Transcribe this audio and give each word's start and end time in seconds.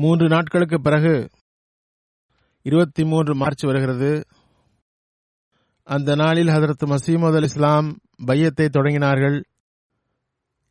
மூன்று 0.00 0.28
நாட்களுக்கு 0.28 0.80
பிறகு 0.80 1.30
இருபத்தி 2.62 3.04
மூன்று 3.04 3.34
மார்ச் 3.34 3.64
வருகிறது. 3.64 4.24
அந்த 5.82 6.14
நாளில் 6.14 6.46
ஹதரத் 6.46 6.84
மசீமது 6.84 7.36
அல் 7.36 7.42
இஸ்லாம் 7.42 7.98
பையத்தை 8.26 8.66
தொடங்கினார்கள். 8.66 9.44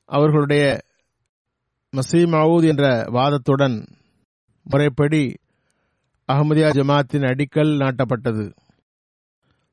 அவர்களுடைய 0.06 0.82
மசீம் 1.96 2.32
மவுத் 2.32 2.68
என்ற 2.68 3.04
வாதத்துடன் 3.04 3.88
முறைப்படி 4.64 5.38
அகமதியா 6.32 6.70
ஜமாத்தின் 6.70 7.26
அடிக்கல் 7.26 7.78
நாட்டப்பட்டது. 7.78 8.56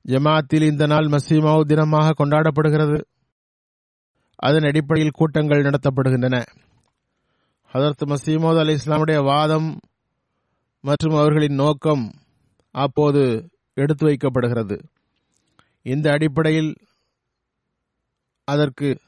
ஜமாத்தில் 0.09 0.63
இந்த 0.63 0.87
நாள் 0.87 1.07
மசீமாவு 1.07 1.65
தினமாக 1.65 2.11
கொண்டாடப்படுகிறது. 2.19 3.05
அதன் 4.37 4.63
அடிப்படையில் 4.63 5.13
கூட்டங்கள் 5.13 5.63
நடத்தப்படுகின்றன. 5.63 6.45
ஹதரத் 7.77 8.07
மசீமோத் 8.07 8.59
அலி 8.59 8.75
இஸ்லாமுடைய 8.75 9.25
வாதம் 9.25 9.81
மற்றும் 10.81 11.15
அவர்களின் 11.15 11.55
நோக்கம் 11.55 12.15
அப்போது 12.71 13.51
எடுத்து 13.75 14.07
வைக்கப்படுகிறது. 14.07 14.83
இந்த 15.83 16.11
அடிப்படையில் 16.11 16.77
அதற்கு 18.45 19.01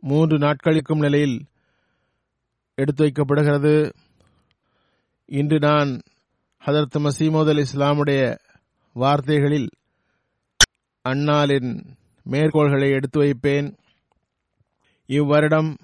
மூன்று 0.00 0.38
நாட்களுக்கும் 0.38 0.98
நிலையில் 0.98 1.46
எடுத்து 2.74 3.04
வைக்கப்படுகிறது. 3.04 3.92
இன்று 5.24 5.58
நான் 5.58 6.00
ஹதரத் 6.66 6.98
மசீமோத் 6.98 7.48
அலி 7.48 7.62
இஸ்லாமுடைய 7.62 8.38
வார்த்தைகளில் 8.92 9.68
அன்னாலின் 11.02 11.96
மேற்கோள்களை 12.22 12.90
எடுத்து 12.90 13.18
வைப்பேன். 13.18 13.76
இவ்வருடம் 15.06 15.76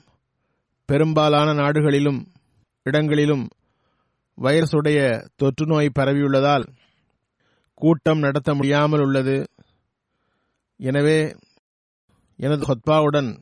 பெரும்பாலான 0.84 1.52
நாடுகளிலும் 1.52 2.32
இடங்களிலும் 2.82 3.48
வைரசுடைய 4.38 5.28
தொற்று 5.36 5.66
நோய் 5.66 5.88
பரவியுள்ளதால் 5.98 6.66
கூட்டம் 7.74 8.18
நடத்த 8.18 8.54
முடியாமல் 8.54 9.00
உள்ளது. 9.00 9.46
எனவே 10.76 11.36
எனது 12.36 12.66
ஹொத்பாவுடன் 12.66 13.40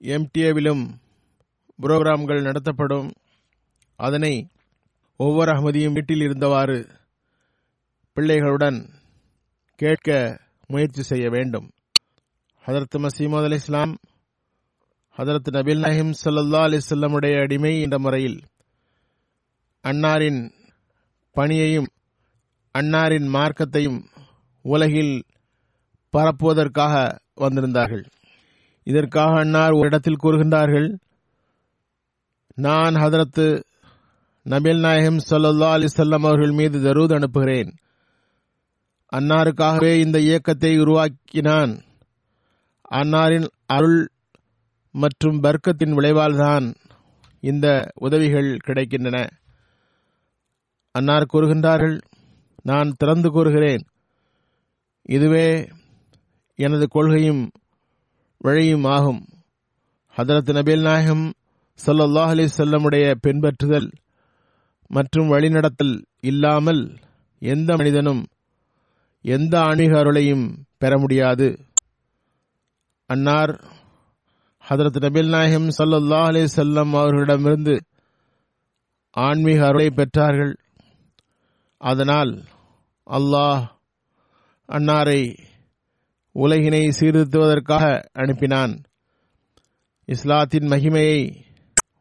எம்டிஏவிலும் 0.00 0.84
புரோகிராம்கள் 1.82 2.42
நடத்தப்படும். 2.42 3.12
அதனை 3.96 4.48
ஒவ்வொரு 5.16 5.52
அகமதியும் 5.52 5.92
வீட்டில் 5.92 6.20
இருந்தவாறு 6.20 6.88
பிள்ளைகளுடன் 8.16 8.88
கேட்க 9.74 10.40
முயற்சி 10.66 11.02
செய்ய 11.02 11.30
வேண்டும். 11.30 11.70
ஹதரத் 12.66 12.98
மசீமது 12.98 13.44
அலி 13.44 13.54
இஸ்லாம் 13.54 13.98
ஹதரத் 15.18 15.48
நபில் 15.52 15.80
நஹிம் 15.80 16.12
சல்லா 16.24 16.60
அலிசல்லமுடைய 16.66 17.40
அடிமை 17.40 17.80
என்ற 17.80 17.98
முறையில் 17.98 18.40
அன்னாரின் 19.82 20.50
பணியையும் 21.32 21.86
அன்னாரின் 22.78 23.26
மார்க்கத்தையும் 23.28 24.04
உலகில் 24.62 25.24
பரப்புவதற்காக 26.12 27.18
வந்திருந்தார்கள். 27.36 28.04
இதற்காக 28.82 29.40
அன்னார் 29.40 29.70
ஒரு 29.70 29.86
இடத்தில் 29.86 30.22
கூறுகின்றார்கள் 30.22 30.98
நான் 32.54 32.94
ஹதரத்து 32.94 33.62
நபில் 34.44 34.80
நாயகம் 34.80 35.18
சல்லா 35.30 35.70
அலிசல்லம் 35.76 36.26
அவர்கள் 36.26 36.50
மீது 36.50 36.78
தரூத் 36.78 37.14
அனுப்புகிறேன். 37.14 37.74
அன்னாருக்காகவே 39.16 40.00
இந்த 40.00 40.20
இயக்கத்தை 40.20 40.78
உருவாக்கினான். 40.78 41.82
அன்னாரின் 42.90 43.48
அருள் 43.66 44.10
மற்றும் 44.98 45.42
வர்க்கத்தின் 45.42 45.94
விளைவால்தான் 45.94 46.74
இந்த 47.40 47.66
உதவிகள் 47.94 48.56
கிடைக்கின்றன. 48.66 49.30
அன்னார் 50.90 51.30
கூறுகின்றார்கள் 51.32 52.00
நான் 52.62 52.94
திறந்து 52.96 53.30
கூறுகிறேன். 53.30 53.84
இதுவே 55.02 55.68
எனது 56.54 56.88
கொள்கையும் 56.88 57.50
வழியும் 58.38 58.84
ஆகும். 58.84 59.22
ஹதரத் 60.16 60.54
நபீல் 60.58 60.82
நாயகம் 60.82 61.32
சல்லாஹ் 61.86 62.32
அலி 62.34 62.44
செல்லமுடைய 62.56 63.14
பின்பற்றுதல் 63.26 63.90
மற்றும் 64.86 65.30
வழிநடத்தல் 65.32 65.96
இல்லாமல் 66.20 66.82
எந்த 67.38 67.76
மனிதனும் 67.76 68.26
எந்த 69.22 69.60
ஆன்மீக 69.60 69.92
அருளையும் 69.98 70.46
பெற 70.78 70.98
முடியாது. 70.98 71.58
அன்னார் 73.06 73.76
ஹதரத் 74.70 74.98
நபில் 75.00 75.28
நாயகம் 75.28 75.68
சல்லா 75.68 76.24
அலி 76.24 76.40
செல்லம் 76.40 76.90
அவர்களிடமிருந்து 76.90 77.84
ஆன்மீக 79.10 79.66
அருளை 79.66 79.86
பெற்றார்கள். 79.86 80.54
அதனால் 81.76 82.44
அல்லாஹ் 83.10 83.64
அன்னாரை 84.68 85.38
உலகினை 86.32 86.92
சீர்திருத்துவதற்காக 87.00 88.02
அனுப்பினான். 88.14 88.84
இஸ்லாத்தின் 90.04 90.68
மகிமையை 90.68 91.42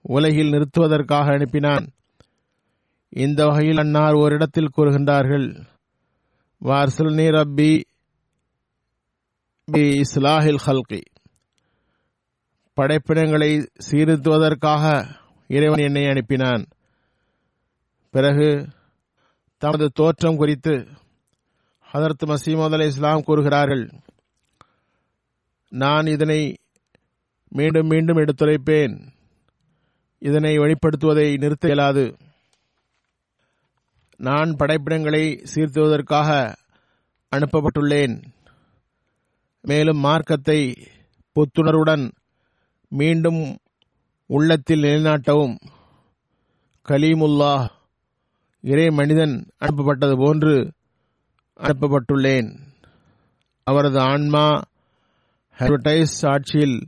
உலகில் 0.02 0.52
நிறுத்துவதற்காக 0.52 1.30
அனுப்பினான். 1.30 1.88
இந்த 3.10 3.46
வகையில் 3.46 3.78
அன்னார் 3.78 4.14
ஓரிடத்தில் 4.14 4.74
கூறுகின்றார்கள் 4.78 5.66
வார்சல் 6.62 7.14
நீர் 7.14 7.34
அப்பி 7.34 7.84
பி 9.66 10.02
இஸ்லாஹில் 10.02 10.64
ஹல்கி. 10.66 11.02
படைப்பினங்களை 12.78 13.70
சீர்த்துவதற்காக 13.92 15.06
இறைவன் 15.48 15.80
என்னை 15.80 16.04
அனுப்பினான். 16.04 16.66
பிறகு 18.10 18.68
தமது 19.58 19.90
தோற்றம் 19.94 20.36
குறித்து 20.36 20.88
ஹதரத் 21.94 22.26
மசீமது 22.26 22.74
அலி 22.74 22.86
இஸ்லாம் 22.86 23.24
கூறுகிறார்கள் 23.24 23.90
நான் 25.70 26.06
இதனை 26.06 26.58
மீண்டும் 27.48 27.88
மீண்டும் 27.88 28.18
எடுத்துரைப்பேன். 28.18 29.08
இதனை 30.20 30.58
வெளிப்படுத்துவதை 30.58 31.38
நிறுத்த 31.38 31.68
இயலாது. 31.68 32.18
நான் 34.18 34.56
படைப்பிடங்களை 34.58 35.44
சீர்த்துவதற்காக 35.56 36.56
அனுப்பப்பட்டுள்ளேன். 37.36 38.24
மேலும் 39.62 39.98
மார்க்கத்தை 39.98 40.88
புத்துணர்வுடன் 41.32 42.12
மீண்டும் 42.90 43.58
உள்ளத்தில் 44.26 44.82
நிலைநாட்டவும் 44.82 45.56
கலீமுல்லாஹ் 46.90 47.68
இறை 48.62 48.90
மனிதன் 48.90 49.50
அனுப்பப்பட்டது 49.60 50.16
போன்று 50.18 50.72
அனுப்பப்பட்டுள்ளேன். 51.60 52.60
அவரது 53.64 54.00
ஆன்மா 54.00 54.62
ஹெர்வடைஸ் 55.58 56.18
ஆட்சியில் 56.22 56.88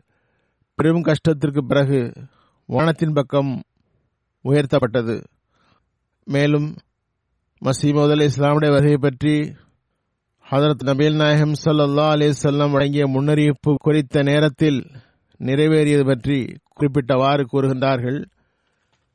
பெரும் 0.75 1.03
கஷ்டத்திற்கு 1.03 1.61
பிறகு 1.67 2.13
வானத்தின் 2.65 3.13
பக்கம் 3.13 3.61
உயர்த்தப்பட்டது. 4.43 5.23
மேலும் 6.23 6.75
மசீமோத் 7.65 8.11
அலி 8.11 8.25
இஸ்லாமுடைய 8.25 8.71
வருகை 8.71 8.97
பற்றி 8.97 9.35
ஹதரத் 10.51 10.85
நபீல் 10.85 11.15
நாயகம் 11.15 11.55
சல்லா 11.65 12.07
அலிசல்லாம் 12.13 12.71
வழங்கிய 12.71 13.07
முன்னறிவிப்பு 13.07 13.75
குறித்த 13.75 14.21
நேரத்தில் 14.21 14.91
நிறைவேறியது 15.39 16.05
பற்றி 16.05 16.57
குறிப்பிட்டவாறு 16.77 17.43
கூறுகின்றார்கள். 17.51 18.23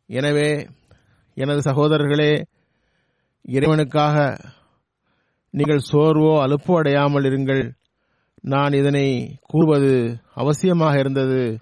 எனவே 0.06 0.69
எனது 1.35 1.61
சகோதரர்களே 1.71 2.44
இறைவனுக்காக 3.49 4.17
நீங்கள் 5.50 5.87
சோர்வோ 5.93 6.32
அலுப்போ 6.44 6.75
அடையாமல் 6.75 7.23
இருங்கள். 7.23 7.71
நான் 8.41 8.73
இதனை 8.73 9.38
கூறுவது 9.41 9.93
அவசியமாக 10.35 10.99
இருந்தது. 10.99 11.59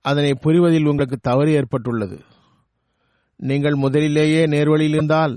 அதனை 0.00 0.30
புரிவதில் 0.42 0.86
உங்களுக்கு 0.86 1.16
தவறு 1.16 1.52
ஏற்பட்டுள்ளது. 1.52 2.18
நீங்கள் 3.36 3.74
முதலிலேயே 3.74 4.46
நேர்வழியில் 4.46 4.96
இருந்தால் 4.96 5.34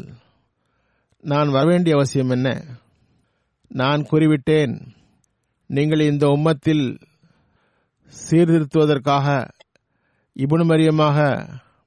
நான் 1.24 1.50
வரவேண்டிய 1.50 1.96
அவசியம் 1.96 2.30
என்ன? 2.30 2.50
நான் 3.72 4.02
கூறிவிட்டேன். 4.02 4.74
நீங்கள் 5.70 6.00
இந்த 6.00 6.28
உம்மத்தில் 6.28 6.86
சீர்திருத்துவதற்காக 8.10 9.50
இபுனு 10.40 10.66
மரியமாக 10.66 11.18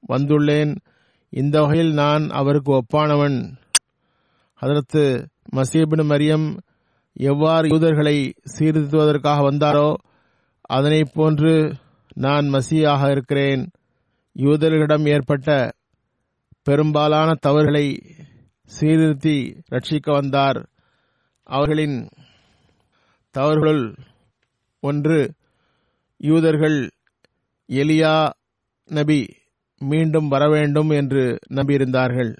வந்துள்ளேன். 0.07 0.75
இந்த 1.29 1.61
வகையில் 1.61 1.93
நான் 1.93 2.29
அவருக்கு 2.29 2.71
ஒப்பானவன். 2.73 3.57
அதற்கு 4.55 5.29
மசீபின் 5.55 6.07
மரியம் 6.07 6.57
எவ்வாறு 7.13 7.67
யூதர்களை 7.67 8.33
சீர்திருத்துவதற்காக 8.57 9.41
வந்தாரோ 9.49 9.93
அதனை 10.61 11.03
போன்று 11.13 11.73
நான் 12.13 12.45
மசியாக 12.45 13.11
இருக்கிறேன். 13.11 13.69
யூதர்களிடம் 14.39 15.07
ஏற்பட்ட 15.07 15.71
பெரும்பாலான 16.63 17.33
தவறுகளை 17.39 18.01
சீர்திருத்தி 18.65 19.63
ரட்சிக்க 19.71 20.11
வந்தார். 20.11 20.69
அவர்களின் 21.43 22.09
தவறுகளுள் 23.33 23.97
ஒன்று 24.79 25.33
யூதர்கள் 26.25 26.89
எலியா 27.69 28.29
நபி 28.89 29.21
மீண்டும் 29.81 30.27
வரவேண்டும் 30.27 30.89
என்று 30.89 31.23
நம்பியிருந்தார்கள். 31.53 32.31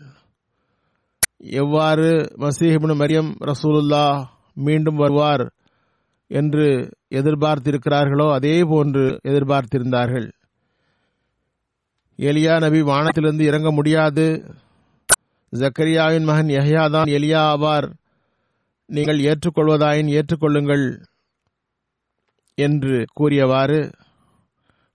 எவ்வாறு 1.39 2.09
மசீஹிபின் 2.39 3.00
மரியம் 3.01 3.31
ரசூலுல்லா 3.41 4.25
மீண்டும் 4.53 4.95
வருவார் 4.95 5.53
என்று 6.27 6.68
எதிர்பார்த்திருக்கிறார்களோ 7.09 8.31
அதே 8.31 8.63
போன்று 8.63 9.19
எதிர்பார்த்திருந்தார்கள். 9.24 10.30
எலியா 12.19 12.59
நபி 12.59 12.81
வானத்திலிருந்து 12.81 13.45
இறங்க 13.45 13.71
முடியாது. 13.71 14.27
ஜக்கரியாவின் 15.53 16.24
மகன் 16.24 16.47
யஹ்யா 16.47 16.89
தான் 16.89 17.09
எலியா 17.18 17.41
ஆவார். 17.53 17.88
நீங்கள் 18.85 19.19
ஏற்றுக்கொள்வதாயின் 19.19 20.13
ஏற்றுக்கொள்ளுங்கள். 20.19 20.85
என்று 22.55 23.05
கூறியவாறு 23.13 23.91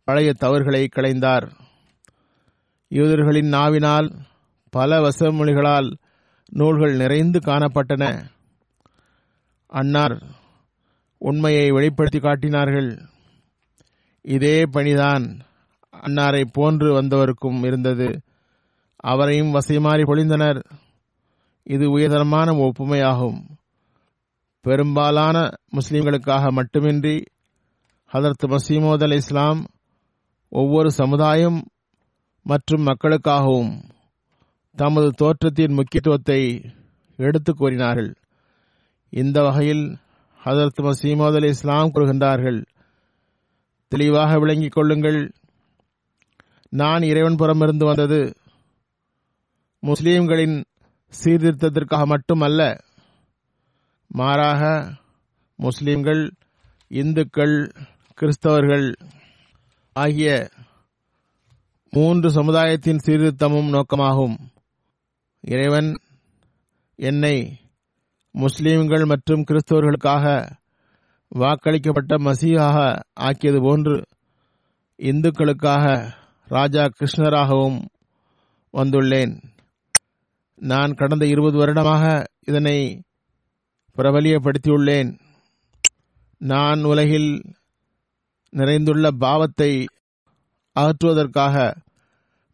பழைய 0.05 0.33
தவறுகளை 0.33 0.89
களைந்தார். 0.97 1.51
யூதர்களின் 2.89 3.49
நாவினால் 3.49 4.15
பல 4.71 4.99
வசமொழிகளால் 5.01 5.93
நூல்கள் 6.51 6.97
நிறைந்து 6.97 7.39
காணப்பட்டன. 7.39 8.25
அன்னார் 9.67 10.23
உண்மையை 11.19 11.71
வெளிப்படுத்தி 11.71 12.19
காட்டினார்கள். 12.19 13.03
இதே 14.23 14.63
பணிதான் 14.63 15.41
அன்னாரை 16.07 16.45
போன்று 16.53 17.03
வந்தவருக்கும் 17.03 17.65
இருந்தது. 17.65 18.21
அவரையும் 18.97 19.55
வசைமாறி 19.55 20.03
பொழிந்தனர். 20.03 20.65
இது 21.63 21.91
உயர்தரமான 21.91 22.53
ஒப்புமையாகும். 22.53 23.41
பெரும்பாலான 24.61 25.51
முஸ்லிம்களுக்காக 25.73 26.51
மட்டுமின்றி 26.51 27.25
ஹதரத் 28.13 28.45
மசீமோத் 28.47 29.03
அல் 29.03 29.13
இஸ்லாம் 29.13 29.67
ஒவ்வொரு 30.49 30.91
சமுதாயம் 30.91 31.67
மற்றும் 32.43 32.87
மக்களுக்காகவும் 32.87 33.83
தமது 34.77 35.09
தோற்றத்தின் 35.21 35.75
முக்கியத்துவத்தை 35.75 36.65
எடுத்து 37.17 37.55
கூறினார்கள். 37.55 38.15
இந்த 39.11 39.43
வகையில் 39.43 39.99
ஹதரத் 40.45 40.81
மசீமோத் 40.83 41.35
அலி 41.35 41.49
இஸ்லாம் 41.49 41.93
கூறுகின்றார்கள் 41.93 42.65
தெளிவாக 43.89 44.39
விளங்கிக் 44.39 44.73
கொள்ளுங்கள். 44.73 45.33
நான் 46.69 47.03
இறைவன் 47.03 47.37
புறமிருந்து 47.37 47.85
வந்தது 47.85 48.35
முஸ்லீம்களின் 49.83 50.65
சீர்திருத்தத்திற்காக 51.25 52.05
மட்டுமல்ல 52.05 52.81
மாறாக 54.07 54.93
முஸ்லீம்கள் 55.59 56.31
இந்துக்கள் 56.89 57.71
கிறிஸ்தவர்கள் 58.21 58.95
ஆகிய 59.93 60.51
மூன்று 61.91 62.31
சமுதாயத்தின் 62.31 62.97
சீர்திருத்தமும் 62.97 63.69
நோக்கமாகும். 63.69 64.37
இறைவன் 65.41 65.97
என்னை 66.95 67.61
முஸ்லீம்கள் 68.33 69.07
மற்றும் 69.07 69.45
கிறிஸ்தவர்களுக்காக 69.51 70.51
வாக்களிக்கப்பட்ட 71.35 72.19
மசீகாக 72.19 73.01
ஆக்கியது 73.15 73.61
போன்று 73.61 74.05
இந்துக்களுக்காக 74.97 76.13
ராஜா 76.45 76.85
கிருஷ்ணராகவும் 76.85 77.85
வந்துள்ளேன். 78.73 79.43
நான் 80.55 80.93
கடந்த 80.93 81.27
இருபது 81.27 81.59
வருடமாக 81.59 82.27
இதனை 82.47 83.03
பிரபலியப்படுத்தியுள்ளேன். 83.97 85.19
நான் 86.39 86.83
உலகில் 86.83 87.57
நிறைந்துள்ள 88.53 89.11
பாவத்தை 89.11 89.73
அகற்றுவதற்காக 90.77 91.57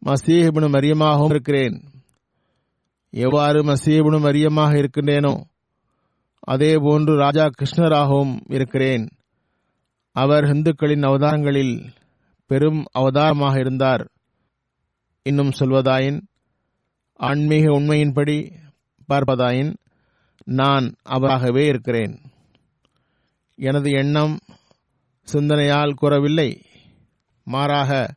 மசீஹிபுனு 0.06 0.68
மரியமாகவும் 0.68 1.30
இருக்கிறேன். 1.30 1.76
எவ்வாறு 3.10 3.62
மசீஹிபுனு 3.62 4.18
மரியமாக 4.20 4.72
இருக்கின்றேனோ 4.76 5.34
அதே 6.46 6.76
போன்று 6.76 7.16
ராஜா 7.16 7.44
கிருஷ்ணராகவும் 7.46 8.34
இருக்கிறேன். 8.46 9.04
அவர் 10.16 10.44
இந்துக்களின் 10.44 11.02
அவதாரங்களில் 11.02 11.76
பெரும் 12.46 12.84
அவதாரமாக 12.92 13.58
இருந்தார். 13.58 14.04
இன்னும் 15.22 15.52
சொல்வதாயின் 15.58 16.18
ஆன்மீக 17.20 17.66
உண்மையின்படி 17.70 18.36
பார்ப்பதாயின் 19.08 19.72
நான் 20.44 20.94
அவராகவே 21.02 21.64
இருக்கிறேன். 21.66 22.14
எனது 23.58 23.90
எண்ணம் 23.90 24.38
சிந்தனையால் 25.24 25.92
கூறவில்லை. 25.92 26.50
மாறாக 27.44 28.14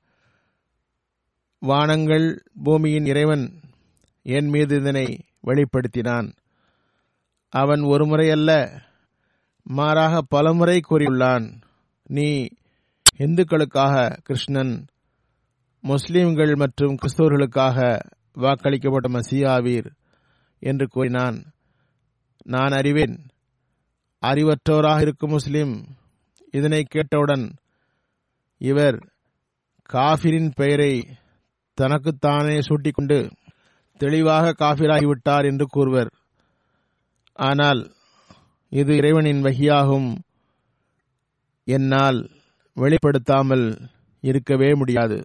வானங்கள் 1.59 2.43
பூமியின் 2.63 3.05
இறைவன் 3.05 3.59
என் 4.23 4.47
மீது 4.47 4.75
இதனை 4.75 5.07
வெளிப்படுத்தினான். 5.47 6.33
அவன் 7.49 7.81
ஒருமுறை 7.81 8.29
அல்ல 8.29 8.81
மாறாக 9.63 10.21
பலமுறை 10.21 10.81
கூறியுள்ளான் 10.89 11.61
நீ 12.07 12.47
இந்துக்களுக்காக 13.17 14.17
கிருஷ்ணன் 14.23 14.85
முஸ்லிம்கள் 15.81 16.55
மற்றும் 16.55 16.95
கிறிஸ்தவர்களுக்காக 16.95 17.99
வாக்களிக்கப்பட்ட 18.35 19.07
மசியாவீர் 19.07 19.89
என்று 20.59 20.87
கூறினான். 20.87 21.37
நான் 22.43 22.71
அறிவேன் 22.71 23.15
அறிவற்றோராக 24.21 25.01
இருக்கும் 25.01 25.29
முஸ்லிம் 25.29 25.73
இதனை 26.51 26.83
கேட்டவுடன் 26.83 27.45
இவர் 28.57 28.97
காஃபிரின் 29.89 30.51
பெயரை 30.55 30.93
தனக்குத்தானே 31.73 32.59
சூட்டிக்கொண்டு 32.59 33.31
தெளிவாக 33.97 34.53
காஃபிராகிவிட்டார் 34.53 35.45
என்று 35.45 35.65
கூறுவர். 35.65 36.09
ஆனால் 37.39 37.81
இது 38.71 38.95
இறைவனின் 38.95 39.41
வகியாகும் 39.43 40.09
என்னால் 41.63 42.19
வெளிப்படுத்தாமல் 42.77 43.65
இருக்கவே 44.23 44.73
முடியாது. 44.73 45.17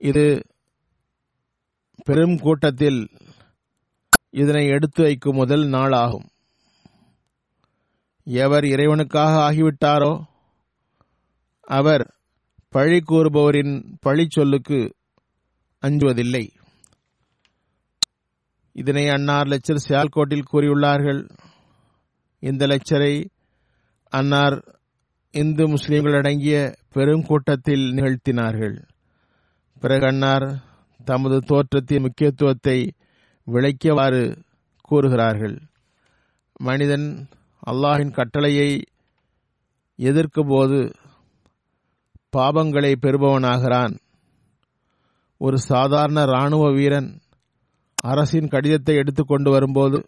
இது 0.00 0.24
பெரும் 2.04 2.36
கூட்டத்தில் 2.38 3.00
இதனை 4.30 4.66
எடுத்து 4.66 5.02
வைக்கும் 5.02 5.34
முதல் 5.34 5.64
நாளாகும். 5.68 6.26
எவர் 8.24 8.64
இறைவனுக்காக 8.64 9.32
ஆகிவிட்டாரோ? 9.48 10.24
அவர் 11.60 12.14
பழி 12.68 13.02
கூறுபவரின் 13.08 13.96
பழி 14.00 14.26
சொல்லுக்கு 14.28 14.94
அஞ்சுவதில்லை. 15.82 16.48
இதனை 18.72 19.08
அன்னார் 19.08 19.46
லெக்சர் 19.46 19.84
சியால்கோட்டில் 19.88 20.44
கூறியுள்ளார்கள். 20.52 21.28
இந்த 22.40 22.66
லெக்சரை 22.66 23.24
அன்னார் 24.08 24.80
இந்து 25.30 25.68
முஸ்லிம்கள் 25.68 26.14
அடங்கிய 26.14 26.74
பெரும் 26.92 27.22
கூட்டத்தில் 27.22 27.92
நிகழ்த்தினார்கள். 27.92 28.82
பிறகு 29.80 30.06
அன்னார் 30.06 30.62
தமது 31.04 31.38
தோற்றத்தின் 31.38 32.00
முக்கியத்துவத்தை 32.00 32.94
விளக்கியவாறு 33.46 34.42
கூறுகிறார்கள். 34.80 35.62
மனிதன் 36.54 37.28
அல்லாஹின் 37.70 38.10
கட்டளையை 38.10 38.70
எதிர்க்கும்போது 39.98 40.78
பாபங்களை 42.36 42.92
பெறுபவனாகிறான். 43.00 43.94
ஒரு 45.40 45.58
சாதாரண 45.58 46.20
இராணுவ 46.22 46.64
வீரன் 46.70 47.10
அரசின் 48.02 48.48
கடிதத்தை 48.48 48.94
எடுத்துக்கொண்டு 48.96 49.50
வரும்போது 49.50 49.98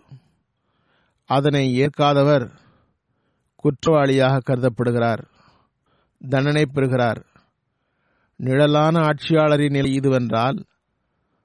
அதனை 1.30 1.64
ஏற்காதவர் 1.74 2.46
குற்றவாளியாக 3.64 4.42
கருதப்படுகிறார் 4.48 5.22
தண்டனை 6.20 6.64
பெறுகிறார். 6.66 7.20
நிழலான 8.40 8.94
ஆட்சியாளரின் 9.00 9.76
நிலை 9.76 9.90
இதுவென்றால் 9.98 10.58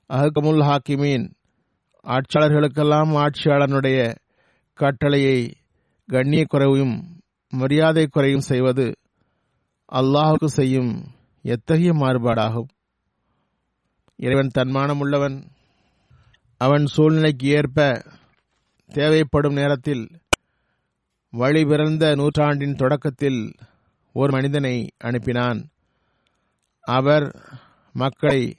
அஹ்கமுல் 0.09 0.63
ஹாக்கிமீன் 0.69 1.25
ஆட்சியாளர்களுக்கெல்லாம் 2.05 3.11
ஆட்சியாளனுடைய 3.23 3.99
கட்டளையை 4.79 5.39
கண்ணிய 6.11 6.45
குறைவையும் 6.45 6.95
மரியாதை 7.49 8.07
குறையும் 8.07 8.41
செய்வது 8.41 8.85
அல்லாஹுக்கு 9.91 10.45
செய்யும் 10.45 11.05
எத்தகைய 11.41 11.91
மாறுபாடாகும்? 11.93 12.67
இறைவன் 14.15 14.47
தன்மானம் 14.47 14.99
உள்ளவன் 14.99 15.51
அவன் 16.57 16.85
சூழ்நிலைக்கு 16.85 17.47
ஏற்ப 17.47 18.03
தேவைப்படும் 18.87 19.53
நேரத்தில் 19.53 20.03
வழி 21.29 21.65
பிறந்த 21.65 22.15
நூற்றாண்டின் 22.15 22.75
தொடக்கத்தில் 22.75 23.53
ஒரு 24.13 24.31
மனிதனை 24.31 24.87
அனுப்பினான். 25.03 25.63
அவர் 26.81 27.27
மக்களை 27.93 28.55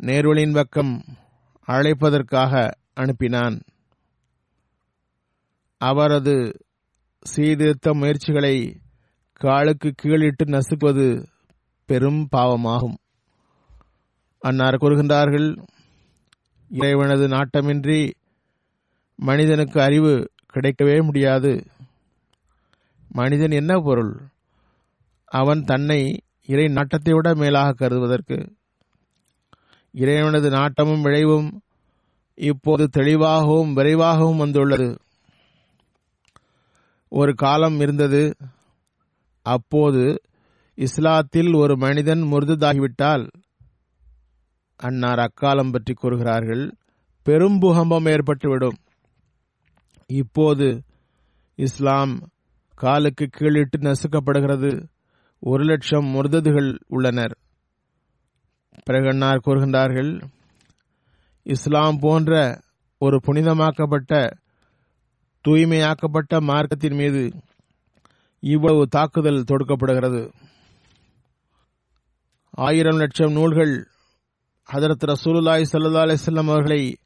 நேர்வழியின் 0.00 0.54
பக்கம் 0.54 1.04
அழைப்பதற்காக 1.66 2.70
அனுப்பினான். 2.96 3.60
அவரது 5.82 6.34
சீர்திருத்த 7.22 7.94
முயற்சிகளை 7.94 8.80
காலுக்கு 9.32 9.94
கீழிட்டு 9.94 10.44
நசுக்குவது 10.44 11.06
பெரும் 11.86 12.28
பாவமாகும். 12.36 12.96
அன்னார் 14.38 14.74
கூறுகின்றார்கள் 14.74 15.48
இறைவனது 16.68 17.28
நாட்டமின்றி 17.28 18.00
மனிதனுக்கு 19.16 19.78
அறிவு 19.82 20.30
கிடைக்கவே 20.52 21.02
முடியாது. 21.02 21.52
மனிதன் 23.08 23.50
என்ன 23.50 23.78
பொருள்? 23.78 24.12
அவன் 25.24 25.60
தன்னை 25.64 26.00
இறை 26.46 26.66
நாட்டத்தை 26.68 27.12
விட 27.14 27.34
மேலாக 27.34 27.72
கருதுவதற்கு. 27.72 28.38
இறைவனது 29.92 30.50
நாட்டமும் 30.50 31.02
விளைவும் 31.02 31.60
இப்போது 32.34 32.88
தெளிவாகவும் 32.88 33.72
விரைவாகவும் 33.72 34.36
வந்துள்ளது. 34.36 34.88
ஒரு 37.14 37.32
காலம் 37.34 37.78
இருந்தது. 37.80 38.22
அப்போது 39.46 40.02
இஸ்லாத்தில் 40.78 41.50
ஒரு 41.56 41.74
மனிதன் 41.76 42.22
முருதாகிவிட்டால் 42.22 43.24
அன்னார் 44.80 45.18
அக்காலம் 45.18 45.72
பற்றி 45.72 45.92
கூறுகிறார்கள் 45.94 46.64
பெரும் 47.26 47.58
பூகம்பம் 47.58 48.04
ஏற்பட்டுவிடும். 48.04 48.78
இப்போது 50.06 50.68
இஸ்லாம் 51.58 52.14
காலுக்கு 52.74 53.26
கீழிட்டு 53.30 53.78
நசுக்கப்படுகிறது. 53.78 54.70
ஒரு 55.42 55.64
லட்சம் 55.64 56.08
முருததுகள் 56.14 56.70
உள்ளனர். 56.86 57.34
பிரகண்ணார் 58.86 59.44
கூறுகின்றார்கள் 59.46 60.12
இஸ்லாம் 61.46 61.98
போன்ற 62.00 62.60
ஒரு 62.98 63.16
புனிதமாக்கப்பட்ட 63.26 64.12
தூய்மையாக்கப்பட்ட 65.48 66.40
மார்க்கத்தின் 66.40 66.94
மீது 66.94 67.32
இவ்வளவு 68.40 68.86
தாக்குதல் 68.86 69.44
தொடுக்கப்படுகிறது. 69.50 70.32
ஆயிரம் 72.50 72.96
லட்சம் 72.96 73.32
நூல்கள் 73.32 73.88
ஹதரத் 74.72 75.12
ரசூலுல்லாய் 75.12 75.64
சல்லா 75.72 76.02
அலிஸ்லாம் 76.04 76.50
அவர்களை 76.50 76.96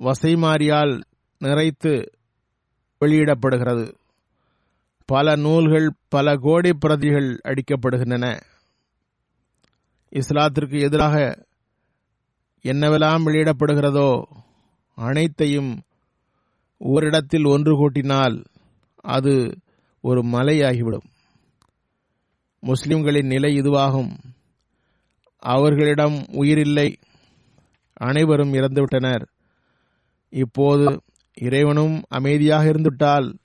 வசைமாரியால் 0.00 1.02
நிறைத்து 1.44 2.06
வெளியிடப்படுகிறது. 2.98 3.96
பல 5.04 5.36
நூல்கள் 5.36 5.92
பல 6.08 6.36
கோடி 6.36 6.72
பிரதிகள் 6.72 7.40
அடிக்கப்படுகின்றன. 7.44 8.40
இஸ்லாத்திற்கு 10.10 10.80
எதிராக 10.80 11.46
என்னவெல்லாம் 12.62 13.24
வெளியிடப்படுகிறதோ 13.24 14.22
அனைத்தையும் 14.94 15.82
ஓரிடத்தில் 16.78 17.44
ஒன்று 17.44 17.76
கூட்டினால் 17.76 18.44
அது 19.00 19.58
ஒரு 20.00 20.20
மலையாகிவிடும். 20.20 21.06
முஸ்லிம்களின் 22.60 23.26
நிலை 23.26 23.60
இதுவாகும். 23.60 24.18
அவர்களிடம் 25.38 26.14
உயிரில்லை. 26.14 26.96
அனைவரும் 27.92 28.52
இறந்துவிட்டனர். 28.52 29.26
இப்போது 30.28 31.00
இறைவனும் 31.34 32.02
அமைதியாக 32.08 32.68
இருந்துவிட்டால் 32.68 33.38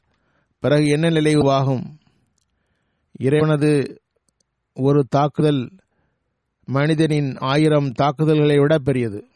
பிறகு 0.59 0.87
என்ன 0.87 1.09
நிலை 1.09 1.35
உருவாகும்? 1.35 1.97
இறைவனது 3.19 4.01
ஒரு 4.73 5.05
தாக்குதல் 5.09 5.71
மனிதனின் 6.65 7.35
ஆயிரம் 7.37 7.91
தாக்குதல்களை 7.91 8.59
விட 8.59 8.77
பெரியது. 8.77 9.27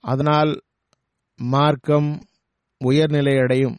அதனால் 0.00 0.62
மார்க்கம் 1.36 2.20
உயர்நிலை 2.78 3.38
அடையும் 3.38 3.76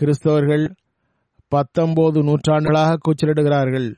கிறிஸ்தவர்கள் 0.00 0.74
பத்தொன்பது 1.48 2.22
நூற்றாண்டுகளாக 2.22 2.98
கூச்சலிடுகிறார்கள். 2.98 3.96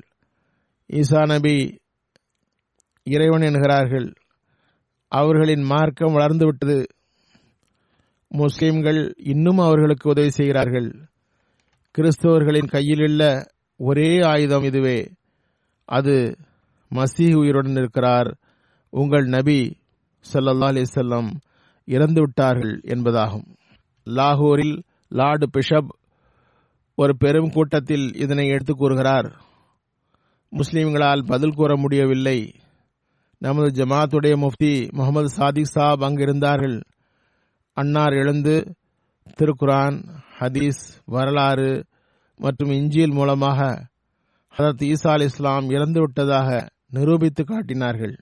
ஈசா 0.89 1.27
நபி 1.27 1.81
இறைவன் 3.03 3.41
என்கிறார்கள். 3.41 4.13
அவர்களின் 5.09 5.63
மார்க்கம் 5.63 6.15
வளர்ந்துவிட்டது 6.15 6.85
முஸ்லிம்கள் 8.29 9.15
இன்னும் 9.17 9.59
அவர்களுக்கு 9.59 10.11
உதவி 10.11 10.31
செய்கிறார்கள். 10.31 10.89
கிறிஸ்தவர்களின் 11.99 12.67
கையிலுள்ள 12.67 13.47
ஒரே 13.77 14.21
ஆயுதம் 14.21 14.63
இதுவே. 14.63 15.13
அது 15.85 16.37
மசீஹ் 16.95 17.35
உயிருடன் 17.35 17.77
இருக்கிறார். 17.77 18.39
உங்கள் 18.91 19.25
நபி 19.25 19.77
ஸல்லல்லாஹு 20.33 20.75
அலைஹி 20.75 21.31
இறந்துவிட்டார்கள் 21.87 22.81
என்பதாகும். 22.81 23.57
லாகூரில் 24.05 24.83
லார்டு 25.09 25.47
பிஷப் 25.51 25.97
ஒரு 26.95 27.17
பெரும் 27.17 27.51
கூட்டத்தில் 27.51 28.15
இதனை 28.15 28.49
எடுத்துக் 28.49 28.77
கூறுகிறார். 28.77 29.41
முஸ்லிம்களால் 30.53 31.27
பதில் 31.27 31.55
கூற 31.55 31.77
முடியவில்லை. 31.77 32.55
நமது 33.39 33.85
ஜமாத்துடைய 33.85 34.37
முஃப்தி 34.37 34.93
முகமது 34.93 35.29
சாதிக் 35.29 35.67
சாப் 35.67 36.03
அங்கிருந்தார்கள். 36.03 36.83
அன்னார் 37.73 38.13
எழுந்து 38.13 38.75
திருக்குரான் 39.41 40.05
ஹதீஸ் 40.39 41.01
வரலாறு 41.05 41.87
மற்றும் 42.37 42.71
இஞ்சியல் 42.71 43.11
மூலமாக 43.11 43.87
ஹதரத் 44.59 44.93
ஈசா 44.93 45.09
அலி 45.09 45.25
இஸ்லாம் 45.25 45.71
இறந்து 45.71 46.01
விட்டதாக 46.01 46.71
நிரூபித்து 46.89 47.45
காட்டினார்கள். 47.45 48.19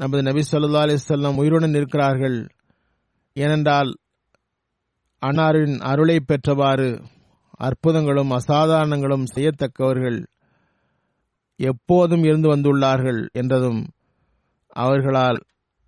நமது 0.00 0.22
நபி 0.22 0.40
சொல்லா 0.50 0.80
அலிசல்லாம் 0.80 1.36
உயிருடன் 1.36 1.74
இருக்கிறார்கள். 1.74 2.46
ஏனென்றால் 3.32 3.96
அன்னாரின் 5.26 5.78
அருளை 5.78 6.20
பெற்றவாறு 6.20 7.02
அற்புதங்களும் 7.58 8.30
அசாதாரணங்களும் 8.30 9.24
செய்யத்தக்கவர்கள் 9.34 10.24
எப்போதும் 11.56 12.22
இருந்து 12.22 12.56
வந்துள்ளார்கள் 12.56 13.30
என்றதும் 13.32 13.88
அவர்களால் 14.66 15.40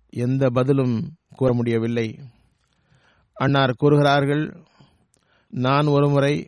எந்த 0.09 0.49
பதிலும் 0.49 1.15
கூற 1.35 1.53
முடியவில்லை. 1.53 2.19
அன்னார் 3.33 3.73
கூறுகிறார்கள் 3.77 4.63
நான் 5.49 5.85
ஒருமுறை 5.85 6.47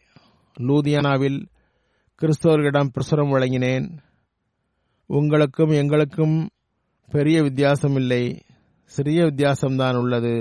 லூதியானாவில் 0.60 1.46
கிறிஸ்தவர்களிடம் 2.22 2.90
பிரசுரம் 2.94 3.30
வழங்கினேன். 3.30 3.98
உங்களுக்கும் 5.06 5.70
எங்களுக்கும் 5.70 6.50
பெரிய 7.12 7.44
வித்தியாசம் 7.44 7.96
இல்லை 7.96 8.24
சிறிய 8.86 9.24
வித்தியாசம்தான் 9.24 9.98
உள்ளது. 9.98 10.36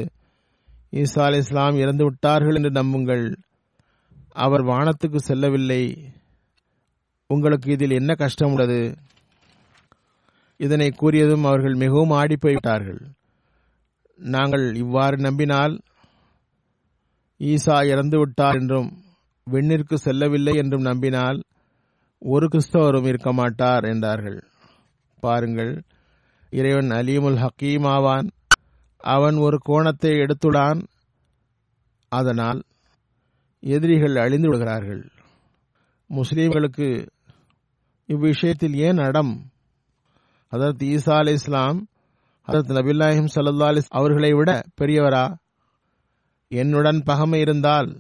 ஈசா 0.93 1.23
அலி 1.23 1.37
இஸ்லாம் 1.37 1.77
இறந்து 1.77 2.05
விட்டார்கள் 2.05 2.55
என்று 2.55 2.71
நம்புங்கள். 2.71 3.25
அவர் 4.33 4.63
வானத்துக்கு 4.63 5.17
செல்லவில்லை. 5.17 6.13
உங்களுக்கு 7.31 7.73
இதில் 7.73 7.91
என்ன 7.91 8.15
கஷ்டம் 8.15 8.53
உள்ளது? 8.53 8.97
இதனை 10.57 10.89
கூறியதும் 11.01 11.47
அவர்கள் 11.47 11.75
மிகவும் 11.75 12.11
ஆடிப்போய்விட்டார்கள். 12.11 13.01
நாங்கள் 14.19 14.75
இவ்வாறு 14.75 15.17
நம்பினால் 15.17 15.75
ஈசா 17.41 17.77
இறந்து 17.87 18.19
விட்டார் 18.19 18.55
என்றும் 18.55 18.91
விண்ணிற்கு 19.47 19.95
செல்லவில்லை 19.95 20.55
என்றும் 20.55 20.81
நம்பினால் 20.81 21.39
ஒரு 22.23 22.47
கிறிஸ்தவரும் 22.47 23.07
இருக்க 23.07 23.33
மாட்டார் 23.33 23.85
என்றார்கள். 23.85 24.39
பாருங்கள் 25.21 25.73
இறைவன் 26.59 26.91
அலீமுல் 26.91 27.39
ஹக்கீம் 27.43 27.87
ஆவான். 27.87 28.29
அவன் 29.05 29.37
ஒரு 29.37 29.59
கோணத்தை 29.59 30.11
எடுத்துடான். 30.11 30.81
அதனால் 32.09 32.61
எதிரிகள் 33.63 34.17
அழிந்து 34.17 34.49
விடுகிறார்கள். 34.49 35.03
முஸ்லீம்களுக்கு 36.11 36.89
இவ்விஷயத்தில் 38.09 38.77
ஏன் 38.87 38.99
அடம்? 38.99 39.35
அதற்கு 40.53 40.87
ஈசா 40.87 41.15
அலி 41.17 41.33
இஸ்லாம் 41.33 41.79
அதற்கு 42.49 42.73
நபில்லாஹிம் 42.75 43.31
சல்லா 43.35 43.69
அலிஸ் 43.73 43.95
அவர்களை 43.99 44.33
விட 44.33 44.51
பெரியவரா? 44.81 45.27
என்னுடன் 46.49 47.01
பகமை 47.07 47.39
இருந்தால் 47.41 47.91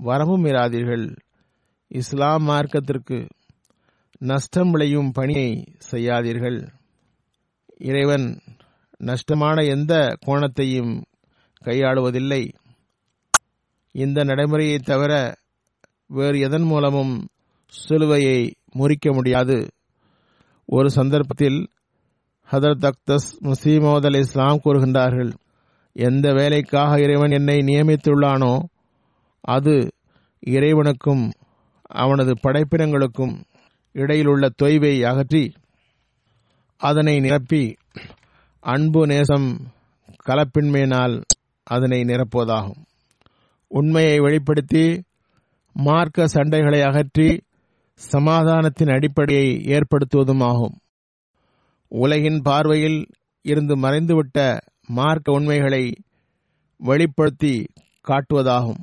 வரவும் 0.00 0.44
இராதீர்கள். 0.44 1.06
இஸ்லாம் 1.90 2.44
மார்க்கத்திற்கு 2.48 3.18
நஷ்டம் 4.18 4.70
விளையும் 4.70 5.10
பணியை 5.12 5.50
செய்யாதீர்கள். 5.90 6.58
இறைவன் 7.78 8.40
நஷ்டமான 9.04 9.64
எந்த 9.68 10.16
கோணத்தையும் 10.26 11.04
கையாளுவதில்லை. 11.64 12.52
இந்த 13.92 14.24
நடைமுறையை 14.24 14.78
தவிர 14.78 15.36
வேறு 16.06 16.38
எதன் 16.38 16.62
மூலமும் 16.62 17.28
சிலுவையை 17.88 18.50
முறிக்க 18.74 19.12
முடியாது. 19.12 19.70
ஒரு 20.66 20.90
சந்தர்ப்பத்தில் 20.90 21.68
ஹதரத் 22.50 22.90
அக்தஸ் 22.90 23.28
முசீமோத் 23.42 24.04
அலி 24.04 24.18
இஸ்லாம் 24.18 24.60
கூறுகின்றார்கள் 24.64 25.32
எந்த 25.92 26.32
வேலைக்காக 26.32 27.00
இறைவன் 27.00 27.30
என்னை 27.30 27.58
நியமித்துள்ளானோ 27.58 28.64
அது 29.40 29.90
இறைவனுக்கும் 30.40 31.30
அவனது 31.80 32.32
படைப்பினங்களுக்கும் 32.42 33.34
இடையிலுள்ள 33.92 34.48
தொய்வை 34.62 35.02
அகற்றி 35.02 35.52
அதனை 36.78 37.20
நிரப்பி 37.20 37.76
அன்பு 38.60 39.06
நேசம் 39.06 39.66
கலப்பின்மையினால் 40.26 41.22
அதனை 41.64 42.00
நிரப்புவதாகும். 42.00 42.82
உண்மையை 43.68 44.18
வெளிப்படுத்தி 44.18 45.02
மார்க்க 45.72 46.26
சண்டைகளை 46.26 46.82
அகற்றி 46.82 47.42
சமாதானத்தின் 47.94 48.88
அடிப்படையை 48.88 49.48
ஏற்படுத்துவதும் 49.56 50.42
ஆகும். 50.42 50.76
உலகின் 51.88 52.40
பார்வையில் 52.42 53.06
இருந்து 53.42 53.76
மறைந்துவிட்ட 53.76 54.58
மார்க்க 54.86 55.32
உண்மைகளை 55.32 55.96
வெளிப்படுத்தி 56.76 57.66
காட்டுவதாகும். 58.08 58.82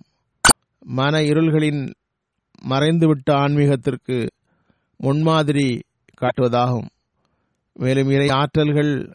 மன 0.79 1.19
இருள்களின் 1.21 1.93
மறைந்துவிட்ட 2.69 3.31
ஆன்மீகத்திற்கு 3.31 4.27
முன்மாதிரி 4.97 5.81
காட்டுவதாகும். 6.21 6.87
மேலும் 7.73 8.09
இறை 8.09 8.27
ஆற்றல்கள் 8.27 9.13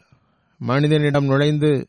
மனிதனிடம் 0.57 1.25
நுழைந்து 1.25 1.87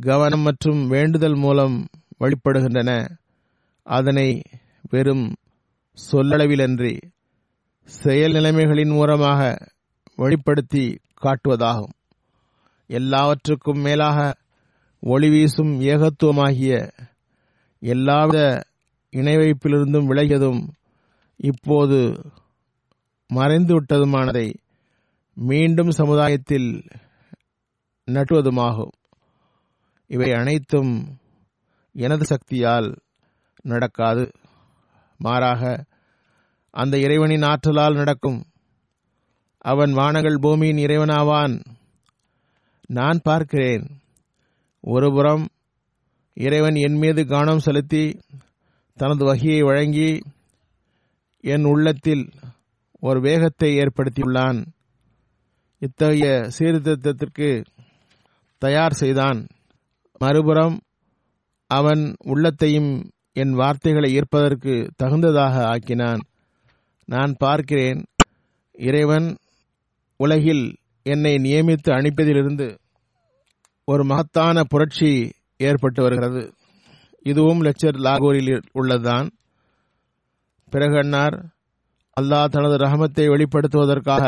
கவனம் 0.00 0.40
மற்றும் 0.40 0.88
வேண்டுதல் 0.88 1.34
மூலம் 1.34 1.86
வழிபடுகின்றன. 2.20 3.18
அதனை 3.82 4.42
வெறும் 4.90 5.34
சொல்லளவிலன்றி 6.12 7.00
செயல் 7.84 8.32
நிலைமைகளின் 8.32 8.92
மூலமாக 8.92 9.70
வெளிப்படுத்தி 10.16 10.98
காட்டுவதாகும். 11.22 11.94
எல்லாவற்றுக்கும் 12.86 13.80
மேலாக 13.80 14.34
ஒளி 15.00 15.28
வீசும் 15.28 15.80
ஏகத்துவமாகிய 15.80 16.90
எல்லாவித 17.80 18.64
இணைவைப்பிலிருந்தும் 19.12 20.08
விலகியதும் 20.10 20.68
இப்போது 21.36 21.98
மறைந்துவிட்டதுமானதை 23.34 24.54
மீண்டும் 25.38 25.90
சமுதாயத்தில் 25.90 26.84
நட்டுவதுமாகும். 28.06 28.92
இவை 30.06 30.32
அனைத்தும் 30.32 31.18
எனது 31.92 32.24
சக்தியால் 32.24 32.96
நடக்காது. 33.62 34.30
மாறாக 35.18 35.84
அந்த 36.70 36.98
இறைவனின் 36.98 37.42
ஆற்றலால் 37.42 37.94
நடக்கும். 37.94 38.44
அவன் 39.58 39.92
வானங்கள் 39.92 40.38
பூமியின் 40.40 40.76
இறைவனாவான். 40.76 41.64
நான் 42.86 43.20
பார்க்கிறேன். 43.22 44.00
ஒருபுறம் 44.80 45.48
இறைவன் 46.34 46.74
என் 46.74 46.96
மீது 46.96 47.26
கவனம் 47.26 47.58
செலுத்தி 47.58 48.20
தனது 48.94 49.24
வகையை 49.24 49.62
வழங்கி 49.62 50.22
என் 51.40 51.64
உள்ளத்தில் 51.64 52.30
ஒரு 53.00 53.20
வேகத்தை 53.20 53.76
ஏற்படுத்தியுள்ளான். 53.76 54.66
இத்தகைய 55.78 56.48
சீர்திருத்தத்திற்கு 56.58 57.64
தயார் 58.58 58.92
செய்தான். 58.92 59.46
மறுபுறம் 60.18 60.76
அவன் 61.70 62.14
உள்ளத்தையும் 62.24 63.10
என் 63.32 63.52
வார்த்தைகளை 63.52 64.18
ஈர்ப்பதற்கு 64.18 64.74
தகுந்ததாக 65.02 65.64
ஆக்கினான். 65.64 66.20
நான் 67.04 67.34
பார்க்கிறேன் 67.38 68.04
இறைவன் 68.72 69.36
உலகில் 70.16 70.64
என்னை 71.02 71.34
நியமித்து 71.36 71.90
அனுப்பியதிலிருந்து 71.90 72.76
ஒரு 73.84 74.04
மகத்தான 74.04 74.62
புரட்சி 74.68 75.30
ஏற்பட்டு 75.56 76.02
வருகிறது. 76.02 76.42
இதுவும் 77.22 77.62
லெக்சர் 77.62 77.98
லாகூரில் 78.06 78.62
உள்ளதுதான். 78.72 79.28
பிறகு 80.70 80.96
அன்னார் 80.96 81.36
அல்லாஹ் 82.20 82.48
தனது 82.48 82.76
ரகமத்தை 82.76 83.24
வெளிப்படுத்துவதற்காக 83.32 84.24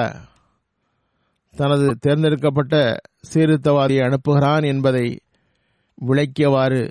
தனது 1.57 1.97
தேர்ந்தெடுக்கப்பட்ட 2.01 2.97
சீர்திருத்தவாதியை 3.33 4.03
அனுப்புகிறான் 4.03 4.65
என்பதை 4.65 5.21
விளக்கியவாறு 6.07 6.89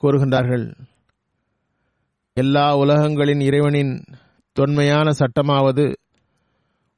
கூறுகின்றார்கள். 0.00 0.72
எல்லா 2.34 2.76
உலகங்களின் 2.76 3.40
இறைவனின் 3.40 4.04
தொன்மையான 4.52 5.10
சட்டமாவது 5.10 5.94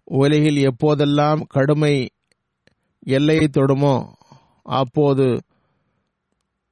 உலகில் 0.05 0.57
எப்போதெல்லாம் 0.57 1.41
கடுமை 1.55 2.07
எல்லையை 3.01 3.49
தொடுமோ 3.53 4.13
அப்போது 4.63 5.41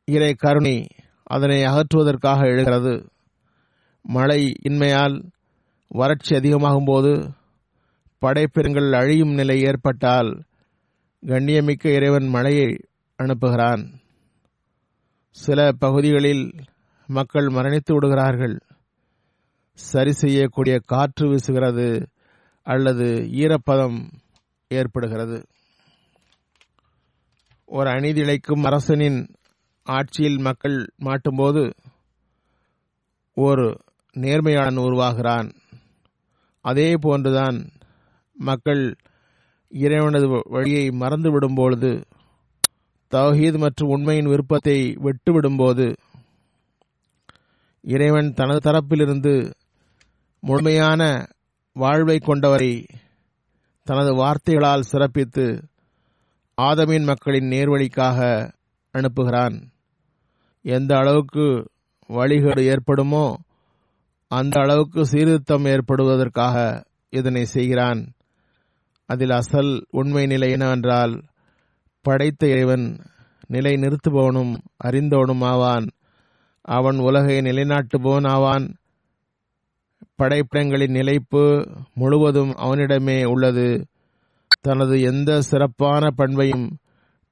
இறை 0.05 0.35
கருணை 0.35 0.87
அதனை 1.23 1.63
அகற்றுவதற்காக 1.63 2.41
எழுகிறது. 2.47 3.09
மழை 4.03 4.53
இன்மையால் 4.63 5.31
வறட்சி 5.89 6.35
அதிகமாகும் 6.35 6.85
படைப்பெருங்கள் 8.27 8.93
அழியும் 8.93 9.35
நிலை 9.35 9.61
ஏற்பட்டால் 9.61 10.31
கண்ணியமிக்க 11.27 11.87
இறைவன் 11.87 12.27
மழையை 12.27 12.71
அனுப்புகிறான். 13.23 13.83
சில 15.31 15.73
பகுதிகளில் 15.73 16.45
மக்கள் 17.07 17.47
மரணித்து 17.47 17.93
விடுகிறார்கள். 17.93 18.57
சரி 19.75 20.13
செய்யக்கூடிய 20.13 20.79
காற்று 20.87 21.25
வீசுகிறது 21.33 22.07
அல்லது 22.63 23.07
ஈரப்பதம் 23.43 23.99
ஏற்படுகிறது. 24.69 25.39
ஒரு 27.67 27.89
அநீதி 27.91 28.21
இழைக்கும் 28.21 28.65
அரசனின் 28.65 29.21
ஆட்சியில் 29.83 30.39
மக்கள் 30.39 30.79
மாட்டும்போது 31.01 31.73
ஒரு 33.35 33.67
நேர்மையாளன் 34.15 34.77
உருவாகிறான். 34.77 35.49
அதே 36.63 36.95
போன்றுதான் 37.01 37.59
மக்கள் 38.39 38.97
இறைவனது 39.69 40.43
வழியை 40.45 40.91
மறந்து 40.91 41.31
விடும்பொழுது 41.31 42.03
தௌஹீத் 43.11 43.59
மற்றும் 43.59 43.89
உண்மையின் 43.89 44.27
விருப்பத்தை 44.27 44.97
விட்டுவிடும்போது 44.97 45.97
இறைவன் 47.81 48.33
தனது 48.33 48.71
தரப்பிலிருந்து 48.71 49.53
முழுமையான 50.41 51.27
வாழ்வை 51.73 52.19
கொண்டவரை 52.19 52.89
தனது 53.83 54.15
வார்த்தைகளால் 54.15 54.89
சிறப்பித்து 54.93 55.63
ஆதமின் 56.63 57.05
மக்களின் 57.05 57.51
நேர்வழிக்காக 57.51 58.51
அனுப்புகிறான். 58.93 59.73
எந்த 60.63 60.97
அளவுக்கு 60.97 61.71
வழிகேடு 62.09 62.65
ஏற்படுமோ 62.65 63.37
அந்த 64.29 64.61
அளவுக்கு 64.61 65.07
சீர்திருத்தம் 65.07 65.65
ஏற்படுவதற்காக 65.65 66.85
இதனை 67.11 67.45
செய்கிறான். 67.45 68.16
அதில் 69.07 69.31
அசல் 69.31 69.87
உண்மை 69.91 70.27
நிலை 70.27 70.51
என்னவென்றால் 70.51 71.23
படைத்த 72.03 72.47
இறைவன் 72.47 73.01
நிலை 73.47 73.75
நிறுத்துபவனும் 73.75 74.57
அறிந்தவனும் 74.85 75.45
ஆவான். 75.45 75.87
அவன் 76.61 76.99
உலகை 76.99 77.39
நிலைநாட்டுபவன் 77.39 78.27
ஆவான். 78.27 78.77
படைப்பிடங்களின் 80.23 80.91
நிலைப்பு 80.91 81.69
முழுவதும் 81.95 82.55
அவனிடமே 82.55 83.25
உள்ளது. 83.25 83.87
தனது 84.61 85.01
எந்த 85.01 85.41
சிறப்பான 85.41 86.11
பண்பையும் 86.11 86.77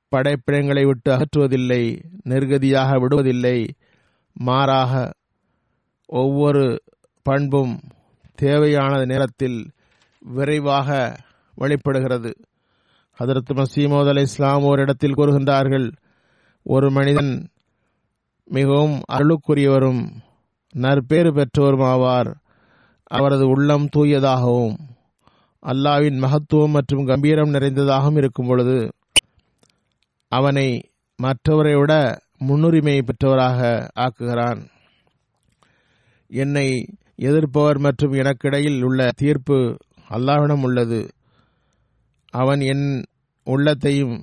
படைப்பிடங்களை 0.08 0.84
விட்டு 0.84 1.16
அகற்றுவதில்லை 1.16 2.02
நிர்கதியாக 2.24 3.00
விடுவதில்லை. 3.00 3.68
மாறாக 4.32 5.12
ஒவ்வொரு 6.06 6.82
பண்பும் 7.22 7.80
தேவையான 8.34 9.04
நேரத்தில் 9.04 9.70
விரைவாக 10.18 11.16
வெளிப்படுகிறது 11.54 12.32
ஹதரத் 13.18 13.52
மசீமோத் 13.54 14.08
அலை 14.08 14.22
இஸ்லாம் 14.22 14.62
ஓரிடத்தில் 14.62 15.14
கூறுகின்றார்கள் 15.14 15.92
ஒரு 16.62 16.90
மனிதன் 16.90 17.48
மிகவும் 18.44 19.00
அருளுக்குரியவரும் 19.12 20.02
நற்பேறு 20.74 21.32
பெற்றோரும் 21.32 21.84
ஆவார் 21.84 22.30
அவரது 23.02 23.46
உள்ளம் 23.48 23.88
தூயதாகவும் 23.96 24.76
அல்லாவின் 25.62 26.18
மகத்துவம் 26.18 26.70
மற்றும் 26.70 27.04
கம்பீரம் 27.04 27.52
நிறைந்ததாகவும் 27.54 28.16
இருக்கும் 28.16 28.46
பொழுது 28.46 28.92
அவனை 30.28 30.68
மற்றவரை 31.22 31.78
விட 31.78 31.92
முன்னுரிமை 32.38 33.02
பெற்றவராக 33.02 33.60
ஆக்குகிறான். 33.94 34.60
என்னை 36.26 36.68
எதிர்ப்பவர் 37.16 37.78
மற்றும் 37.78 38.12
எனக்கிடையில் 38.12 38.82
உள்ள 38.82 39.10
தீர்ப்பு 39.16 39.76
அல்லாவிடம் 40.10 40.62
உள்ளது. 40.62 41.08
அவன் 42.34 42.60
என் 42.72 42.86
உள்ளத்தையும் 43.46 44.14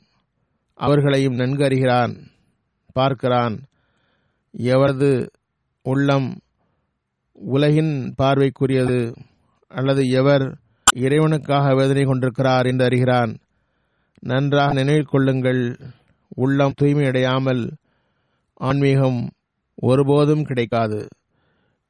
அவர்களையும் 0.80 1.36
நன்கு 1.36 1.64
அறிகிறான் 1.64 2.14
பார்க்கிறான். 2.94 3.56
எவரது 4.54 5.12
உள்ளம் 5.86 6.30
உலகின் 7.34 7.94
பார்வைக்குரியது 8.20 9.02
அல்லது 9.72 10.02
எவர் 10.20 10.46
இறைவனுக்காக 10.96 11.76
வேதனை 11.76 12.04
கொண்டிருக்கிறார் 12.06 12.66
என்று 12.66 12.86
அறிகிறான். 12.86 13.34
நன்றாக 14.22 14.74
நினைவில் 14.74 15.12
கொள்ளுங்கள் 15.14 15.62
உள்ளம் 16.36 16.78
தூய்மையடையாமல் 16.82 17.64
ஆன்மீகம் 18.60 19.22
ஒருபோதும் 19.82 20.44
கிடைக்காது. 20.44 21.02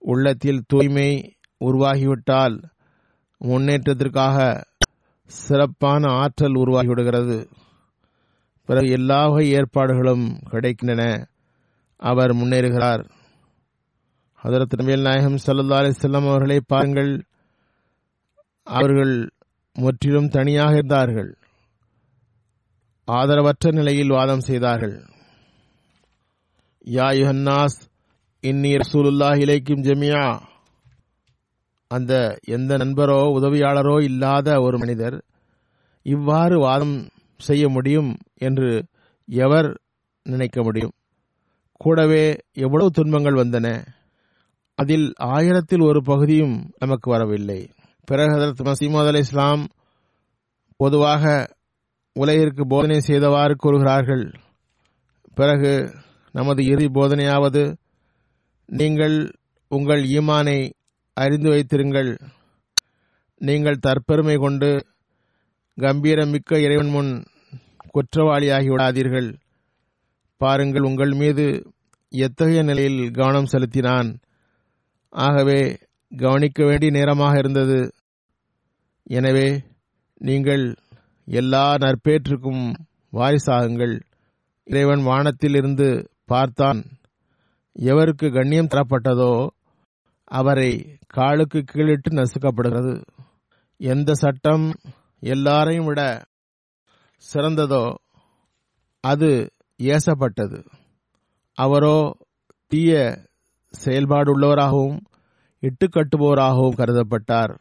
உள்ளத்தில் 0.02 0.66
தூய்மை 0.68 1.10
உருவாகிவிட்டால் 1.62 2.56
முன்னேற்றத்திற்காக 3.42 4.38
சிறப்பான 5.32 6.08
ஆற்றல் 6.08 6.54
உருவாகிவிடுகிறது. 6.54 7.48
பிறகு 8.66 8.90
எல்லா 8.90 9.28
வகை 9.28 9.50
ஏற்பாடுகளும் 9.50 10.40
கிடைக்கின்றன. 10.52 11.26
அவர் 11.98 12.36
முன்னேறுகிறார். 12.36 13.10
ஹதரத் 14.44 14.74
நபியல் 14.78 15.02
நாயகம் 15.02 15.36
சல்லா 15.36 15.74
அலிசல்லாம் 15.74 16.28
அவர்களை 16.28 16.62
பாருங்கள். 16.68 17.26
அவர்கள் 18.64 19.32
முற்றிலும் 19.74 20.28
தனியாக 20.28 20.74
இருந்தார்கள். 20.74 21.38
ஆதரவற்ற 23.08 23.72
நிலையில் 23.72 24.10
வாதம் 24.10 24.40
செய்தார்கள். 24.40 25.06
யா 26.86 27.10
யுஹன்னாஸ் 27.14 27.82
இன்னி 28.42 28.80
ரசூலுல்லாஹ் 28.80 29.38
இலைக்கும் 29.38 29.82
ஜெமியா 29.82 30.50
அந்த 31.92 32.14
எந்த 32.48 32.72
நண்பரோ 32.78 33.20
உதவியாளரோ 33.38 33.96
இல்லாத 34.02 34.62
ஒரு 34.62 34.78
மனிதர் 34.78 35.18
இவ்வாறு 36.06 36.56
வாதம் 36.60 36.96
செய்ய 37.40 37.64
முடியும் 37.70 38.12
என்று 38.38 38.70
எவர் 39.28 39.70
நினைக்க 40.26 40.58
முடியும்? 40.64 40.94
கூடவே 41.82 42.24
எவ்வளவு 42.66 42.90
துன்பங்கள் 42.90 43.34
வந்தன? 43.34 43.68
அதில் 44.78 45.08
ஆயிரத்தில் 45.34 45.82
ஒரு 45.82 46.00
பகுதியும் 46.02 46.56
நமக்கு 46.80 47.08
வரவில்லை. 47.12 47.60
பிறகு 48.08 48.32
ஹதரத் 48.36 48.68
மசீமது 48.68 49.08
அலி 49.08 49.20
இஸ்லாம் 49.20 49.64
பொதுவாக 50.80 51.24
உலகிற்கு 52.16 52.64
போதனை 52.68 53.00
செய்தவாறு 53.00 53.54
கூறுகிறார்கள். 53.56 54.26
பிறகு 55.38 55.72
நமது 56.36 56.62
இறுதி 56.66 56.90
போதனையாவது 56.94 57.64
நீங்கள் 58.70 59.18
உங்கள் 59.72 60.04
ஈமானை 60.18 60.60
அறிந்து 61.18 61.50
வைத்திருங்கள். 61.50 62.12
நீங்கள் 63.42 63.84
தற்பெருமை 63.88 64.36
கொண்டு 64.40 64.70
கம்பீரமிக்க 65.78 66.60
இறைவன் 66.60 66.90
முன் 66.90 67.12
குற்றவாளியாகி 67.94 68.70
விடாதீர்கள் 68.72 69.30
பாருங்கள் 70.42 70.88
உங்கள் 70.90 71.14
மீது 71.14 71.46
எத்தகைய 72.12 72.62
நிலையில் 72.64 73.02
கவனம் 73.12 73.46
செலுத்தினான். 73.46 74.10
ஆகவே 75.14 75.60
கவனிக்க 76.12 76.60
வேண்டிய 76.66 76.92
நேரமாக 76.92 77.36
இருந்தது. 77.38 77.80
எனவே 79.18 79.48
நீங்கள் 80.28 80.64
எல்லா 81.28 81.66
நற்பேற்றுக்கும் 81.76 82.64
வாரிசாகுங்கள். 83.18 83.96
இறைவன் 84.68 85.04
வானத்தில் 85.04 85.56
இருந்து 85.56 85.88
பார்த்தான். 86.26 86.82
எவருக்கு 87.76 88.28
கண்ணியம் 88.32 88.72
தரப்பட்டதோ 88.74 89.34
அவரை 90.32 90.72
காலுக்கு 91.08 91.60
கீழிட்டு 91.72 92.10
நசுக்கப்படுகிறது. 92.12 92.94
எந்த 93.80 94.14
சட்டம் 94.14 94.66
எல்லாரையும் 95.24 95.86
விட 95.86 96.02
சிறந்ததோ 97.24 97.84
அது 99.04 99.30
ஏசப்பட்டது. 99.80 100.60
அவரோ 101.58 101.98
தீய 102.72 102.92
செயல்பாடுள்ளவராகவும் 103.74 105.00
இட்டுக்கட்டுபவராகவும் 105.64 106.78
கருதப்பட்டார். 106.80 107.54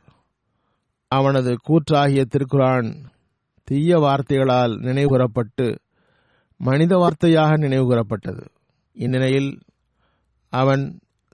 அவனது 1.11 1.53
கூற்றாகிய 1.69 2.23
திருக்குரான் 2.33 2.89
தீய 3.69 3.99
வார்த்தைகளால் 3.99 4.75
நினைவுகூரப்பட்டு 4.79 5.67
மனித 6.61 6.93
வார்த்தையாக 6.97 7.51
நினைவுகூரப்பட்டது 7.65 8.45
இந்நிலையில் 8.97 9.51
அவன் 10.53 10.85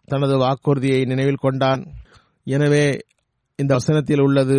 தனது 0.08 0.34
வாக்குறுதியை 0.44 1.00
நினைவில் 1.10 1.44
கொண்டான். 1.44 1.82
எனவே 2.46 2.86
இந்த 3.58 3.72
வசனத்தில் 3.78 4.22
உள்ளது 4.26 4.58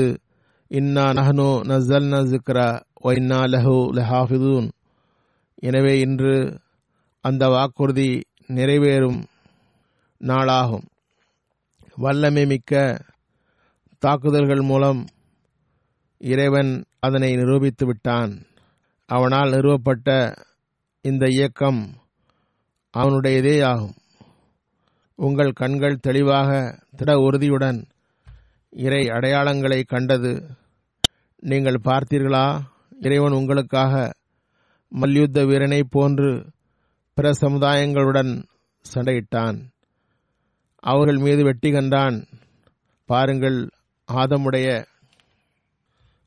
இன்னா 0.71 1.03
நஹனு 1.17 1.49
நசல் 1.69 2.07
நசுக்ரா 2.13 2.67
ஒயின்னா 3.07 3.39
லஹு 3.53 3.77
லஹாஃபிதூன். 3.97 4.67
எனவே 5.67 5.93
இன்று 6.05 6.33
அந்த 7.25 7.43
வாக்குறுதி 7.55 8.09
நிறைவேறும் 8.57 9.21
நாளாகும். 10.21 10.85
வல்லமை 11.97 12.43
மிக்க 12.45 12.73
தாக்குதல்கள் 14.03 14.63
மூலம் 14.71 14.99
இறைவன் 16.21 16.71
அதனை 17.05 17.29
நிரூபித்து 17.35 17.85
விட்டான். 17.85 18.33
அவனால் 19.09 19.53
நிறுவப்பட்ட 19.55 20.09
இந்த 21.05 21.25
இயக்கம் 21.35 21.81
அவனுடையதே 22.93 23.55
ஆகும் 23.71 23.95
உங்கள் 25.19 25.51
கண்கள் 25.51 25.99
தெளிவாக 25.99 26.49
திட 26.95 27.11
உறுதியுடன் 27.17 27.87
இறை 28.69 29.05
அடையாளங்களை 29.07 29.83
கண்டது. 29.83 30.49
நீங்கள் 31.39 31.79
பார்த்தீர்களா? 31.83 32.59
இறைவன் 33.01 33.31
உங்களுக்காக 33.31 34.13
மல்யுத்த 34.89 35.45
வீரனை 35.45 35.83
போன்று 35.83 36.45
பிற 37.13 37.31
சமுதாயங்களுடன் 37.41 38.43
சண்டையிட்டான். 38.93 39.57
அவர்கள் 40.79 41.17
மீது 41.17 41.43
வெட்டி 41.43 41.71
கண்டான். 41.71 42.25
பாருங்கள் 43.05 43.69
ஆதமுடைய 44.07 44.85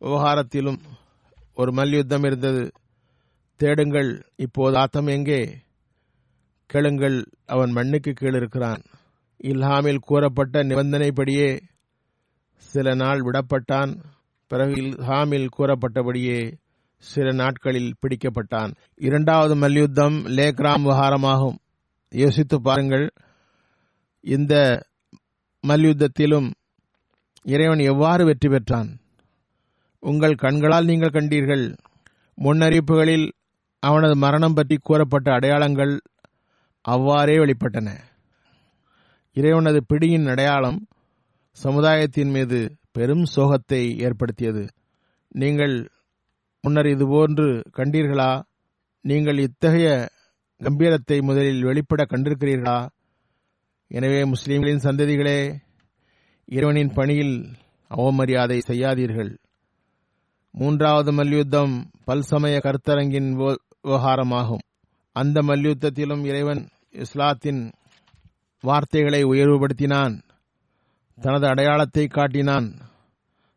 விவகாரத்திலும் 0.00 0.80
ஒரு 1.54 1.72
மல்யுத்தம் 1.72 2.24
இருந்தது. 2.24 2.70
தேடுங்கள் 3.56 4.10
இப்போது 4.36 4.76
ஆத்தம் 4.76 5.06
எங்கே? 5.06 5.40
கேளுங்கள் 6.72 7.18
அவன் 7.46 7.70
மண்ணுக்கு 7.70 8.12
கீழ் 8.12 8.34
இருக்கிறான். 8.34 8.82
இல்ஹாமில் 9.50 10.06
கூறப்பட்ட 10.08 10.62
நிபந்தனைப்படியே 10.62 11.50
சில 12.72 12.94
நாள் 12.94 13.20
விடப்பட்டான். 13.22 13.92
பிறகு 14.50 14.74
இல்ஹாமில் 14.82 15.48
கூறப்பட்டபடியே 15.56 16.38
சில 17.04 17.26
நாட்களில் 17.32 17.96
பிடிக்கப்பட்டான். 18.00 18.72
இரண்டாவது 18.98 19.54
மல்யுத்தம் 19.56 20.16
லேக்ராம் 20.38 20.84
விவகாரமாகும். 20.86 21.58
யோசித்து 22.12 22.56
பாருங்கள் 22.60 23.06
இந்த 24.24 24.54
மல்யுத்தத்திலும் 25.64 26.48
இறைவன் 27.44 27.82
எவ்வாறு 27.92 28.22
வெற்றி 28.24 28.48
பெற்றான்? 28.48 28.90
உங்கள் 30.02 30.34
கண்களால் 30.34 30.88
நீங்கள் 30.90 31.16
கண்டீர்கள் 31.16 31.64
முன்னறிப்புகளில் 32.38 33.26
அவனது 33.82 34.14
மரணம் 34.16 34.54
பற்றி 34.54 34.76
கூறப்பட்ட 34.78 35.28
அடையாளங்கள் 35.32 35.94
அவ்வாறே 36.84 37.36
வெளிப்பட்டன. 37.38 37.88
இறைவனது 39.36 39.80
பிடியின் 39.88 40.28
அடையாளம் 40.28 40.86
சமுதாயத்தின் 41.52 42.30
மீது 42.30 42.76
பெரும் 42.92 43.24
சோகத்தை 43.36 43.98
ஏற்படுத்தியது. 43.98 44.68
நீங்கள் 45.28 45.90
முன்னர் 46.64 46.86
இதுபோன்று 46.86 47.62
கண்டீர்களா? 47.76 48.42
நீங்கள் 49.04 49.38
இத்தகைய 49.38 49.88
கம்பீரத்தை 50.60 51.22
முதலில் 51.22 51.62
வெளிப்பட 51.62 52.02
கண்டிருக்கிறீர்களா? 52.04 52.88
எனவே 53.90 54.24
முஸ்லிம்களின் 54.24 54.84
சந்ததிகளே 54.84 55.38
இறைவனின் 56.44 56.92
பணியில் 56.92 57.36
அவமரியாதை 57.90 58.58
செய்யாதீர்கள். 58.66 59.36
மூன்றாவது 60.50 61.12
மல்யுத்தம் 61.12 61.74
பல்சமய 62.06 62.56
கருத்தரங்கின் 62.58 63.30
விவகாரமாகும். 63.38 64.64
அந்த 65.12 65.42
மல்யுத்தத்திலும் 65.42 66.24
இறைவன் 66.24 66.68
இஸ்லாத்தின் 66.90 67.72
வார்த்தைகளை 68.60 69.24
உயர்வுபடுத்தினான். 69.24 70.22
தனது 71.20 71.46
அடையாளத்தை 71.46 72.06
காட்டினான். 72.06 72.74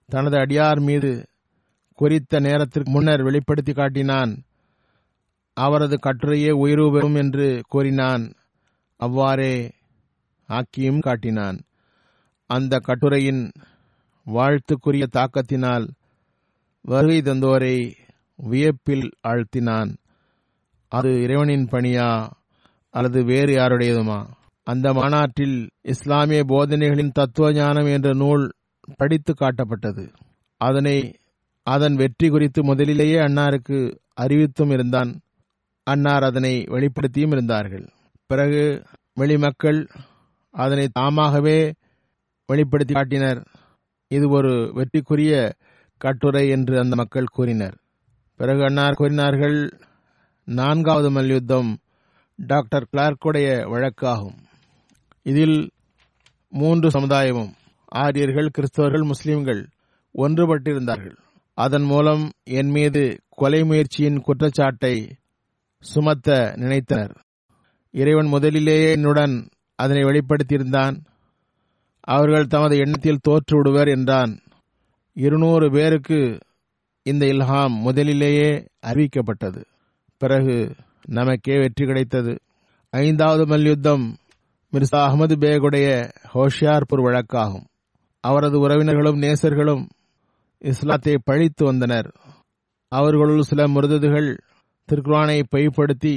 தனது 0.05 0.37
அடியார் 0.37 0.79
மீது 0.79 1.25
குறித்த 1.95 2.39
நேரத்திற்கு 2.39 2.91
முன்னர் 2.91 3.23
வெளிப்படுத்தி 3.23 3.73
காட்டினான். 3.73 4.43
அவரது 5.53 5.99
கட்டுரையே 6.03 6.51
உயர்வு 6.51 6.91
பெறும் 6.91 7.15
என்று 7.15 7.61
கூறினான். 7.67 8.33
அவ்வாறே 8.97 9.71
ஆக்கியும் 10.49 10.99
காட்டினான். 10.99 11.61
அந்த 12.45 12.79
கட்டுரையின் 12.79 13.51
வாழ்த்துக்குரிய 14.25 15.05
தாக்கத்தினால் 15.13 15.87
வருகை 16.81 17.19
தந்தோரை 17.21 17.95
வியப்பில் 18.35 19.11
ஆழ்த்தினான். 19.27 19.95
அது 20.93 21.09
இறைவனின் 21.21 21.67
பணியா 21.71 22.07
அல்லது 22.89 23.23
வேறு 23.23 23.53
யாருடையதுமா? 23.55 24.19
அந்த 24.67 24.93
மாநாட்டில் 24.93 25.55
இஸ்லாமிய 25.81 26.41
போதனைகளின் 26.43 27.11
தத்துவ 27.11 27.47
ஞானம் 27.51 27.85
என்ற 27.85 28.09
நூல் 28.13 28.43
படித்து 28.95 29.33
காட்டப்பட்டது. 29.33 30.05
அதனை 30.61 30.97
அதன் 31.67 31.95
வெற்றி 31.95 32.27
குறித்து 32.29 32.63
முதலிலேயே 32.63 33.17
அன்னாருக்கு 33.17 33.79
அறிவித்தும் 34.21 34.71
இருந்தான். 34.71 35.11
அன்னார் 35.87 36.23
அதனை 36.23 36.53
வெளிப்படுத்தியும் 36.67 37.31
இருந்தார்கள். 37.31 37.85
பிறகு 38.29 38.63
வெளிமக்கள் 39.19 39.79
அதனை 40.53 40.85
தாமாகவே 40.93 41.57
வெளிப்படுத்தி 42.49 42.93
காட்டினர். 42.93 43.41
இது 44.11 44.25
ஒரு 44.29 44.53
வெற்றிக்குரிய 44.77 45.33
கட்டுரை 45.97 46.49
என்று 46.49 46.79
அந்த 46.79 46.95
மக்கள் 46.95 47.33
கூறினர். 47.33 47.75
பிறகு 48.39 48.61
அன்னார் 48.63 48.93
கூறினார்கள் 48.93 49.57
நான்காவது 50.45 51.11
மல்யுத்தம் 51.11 51.77
டாக்டர் 52.35 52.87
கிளார்க்குடைய 52.91 53.65
வழக்காகும். 53.67 54.37
இதில் 55.21 55.71
மூன்று 56.49 56.89
சமுதாயமும் 56.89 57.53
ஆரியர்கள் 57.85 58.49
கிறிஸ்தவர்கள் 58.57 59.03
முஸ்லிம்கள் 59.03 59.69
ஒன்றுபட்டிருந்தார்கள். 60.17 61.17
அதன் 61.53 61.81
மூலம் 61.81 62.31
என் 62.43 62.69
மீது 62.69 63.19
கொலை 63.29 63.63
முயற்சியின் 63.63 64.21
குற்றச்சாட்டை 64.21 65.15
சுமத்த 65.79 66.53
நினைத்தனர். 66.57 67.15
இறைவன் 67.91 68.27
முதலிலேயே 68.27 68.91
என்னுடன் 68.91 69.49
அதனை 69.75 70.03
வெளிப்படுத்தியிருந்தான். 70.03 71.05
அவர்கள் 71.99 72.47
தமது 72.47 72.77
எண்ணத்தில் 72.77 73.19
தோற்று 73.21 73.57
விடுவர் 73.57 73.87
என்றான். 73.87 74.39
இருநூறு 75.13 75.71
பேருக்கு 75.71 76.39
இந்த 77.03 77.25
இல்ஹாம் 77.25 77.79
முதலிலேயே 77.79 78.67
அறிவிக்கப்பட்டது. 78.85 79.63
பிறகு 80.23 80.55
நமக்கே 81.07 81.55
வெற்றி 81.59 81.85
கிடைத்தது. 81.85 82.33
ஐந்தாவது 82.93 83.43
மல்யுத்தம் 83.47 84.03
மிர்சா 84.73 84.99
அகமது 85.05 85.35
பேகுடைய 85.35 85.87
ஹோஷியார்பூர் 86.33 87.05
வழக்காகும். 87.05 87.65
அவரது 88.23 88.57
உறவினர்களும் 88.59 89.19
நேசர்களும் 89.19 89.83
இஸ்லாத்தை 90.57 91.15
பழித்து 91.23 91.65
வந்தனர். 91.65 92.09
அவர்களுள் 92.91 93.41
சில 93.41 93.63
முருததுகள் 93.67 94.29
திருக்குரானை 94.87 95.37
பொய்ப்படுத்தி 95.51 96.15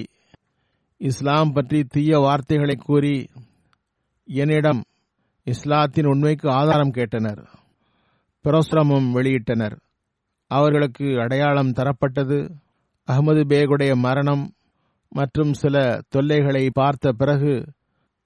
இஸ்லாம் 0.98 1.52
பற்றி 1.52 1.84
தீய 1.84 2.18
வார்த்தைகளை 2.18 2.76
கூறி 2.76 3.16
என்னிடம் 4.28 4.82
இஸ்லாத்தின் 5.44 6.06
உண்மைக்கு 6.06 6.50
ஆதாரம் 6.50 6.92
கேட்டனர். 6.92 7.42
பிரசுரமும் 8.44 9.10
வெளியிட்டனர். 9.14 9.76
அவர்களுக்கு 10.50 11.06
அடையாளம் 11.20 11.72
தரப்பட்டது. 11.72 12.38
அகமது 13.08 13.42
பேகுடைய 13.44 13.94
மரணம் 13.96 14.44
மற்றும் 15.12 15.52
சில 15.52 16.00
தொல்லைகளை 16.08 16.70
பார்த்த 16.72 17.12
பிறகு 17.12 17.54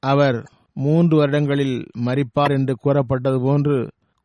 அவர் 0.03 0.39
மூன்று 0.73 1.17
வருடங்களில் 1.17 1.77
மறிப்பார் 2.05 2.53
என்று 2.53 2.75
கூறப்பட்டது 2.75 3.39
போன்று 3.41 3.77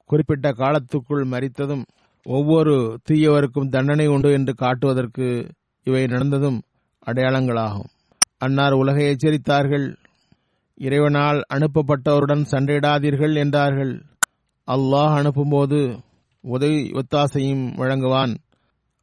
குறிப்பிட்ட 0.10 0.52
காலத்துக்குள் 0.52 1.24
மறித்ததும் 1.32 1.84
ஒவ்வொரு 2.26 2.76
தீயவருக்கும் 3.10 3.70
தண்டனை 3.70 4.08
உண்டு 4.08 4.32
என்று 4.32 4.54
காட்டுவதற்கு 4.54 5.28
இவை 5.84 6.04
நடந்ததும் 6.06 6.60
அடையாளங்களாகும். 7.08 7.90
அன்னார் 8.38 8.74
உலகை 8.74 9.04
எச்சரித்தார்கள். 9.06 9.86
இறைவனால் 10.78 11.40
அனுப்பப்பட்டவருடன் 11.54 12.44
சண்டையிடாதீர்கள் 12.52 13.36
என்றார்கள். 13.36 13.94
அல்லாஹ் 14.68 15.14
அனுப்பும்போது 15.20 15.80
உதவி 16.44 16.82
ஒத்தாசையும் 16.92 17.66
வழங்குவான். 17.76 18.34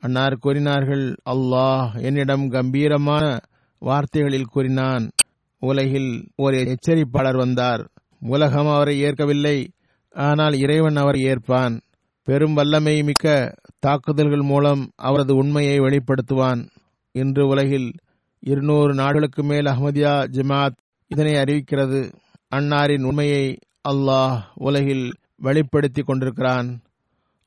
அன்னார் 0.05 0.37
கூறினார்கள் 0.37 1.17
அல்லாஹ் 1.31 2.03
என்னிடம் 2.03 2.49
கம்பீரமான 2.49 3.39
வார்த்தைகளில் 3.79 4.45
கூறினான். 4.45 5.11
உலகில் 5.59 6.31
ஒரு 6.37 6.57
எச்சரிப்பாளர் 6.57 7.37
வந்தார். 7.37 7.89
உலகம் 8.21 8.67
அவரை 8.67 9.01
ஏற்கவில்லை. 9.01 9.71
ஆனால் 10.11 10.53
இறைவன் 10.53 10.97
அவரை 10.97 11.21
ஏற்பான். 11.23 11.81
பெரும் 12.25 12.55
வல்லமை 12.55 13.03
மிக்க 13.03 13.55
தாக்குதல்கள் 13.79 14.43
மூலம் 14.43 14.91
அவரது 14.97 15.35
உண்மையை 15.35 15.79
வெளிப்படுத்துவான். 15.79 16.69
இன்று 17.13 17.47
உலகில் 17.47 17.93
இருநூறு 18.41 18.95
நாடுகளுக்கு 18.95 19.43
மேல் 19.43 19.65
அஹமதியா 19.65 20.15
ஜமாத் 20.33 20.77
இதனை 21.07 21.33
அறிவிக்கிறது. 21.33 22.13
அன்னாரின் 22.55 23.03
உண்மையை 23.03 23.59
அல்லாஹ் 23.89 24.41
உலகில் 24.55 25.13
வெளிப்படுத்தி 25.37 26.03
கொண்டிருக்கிறான். 26.03 26.81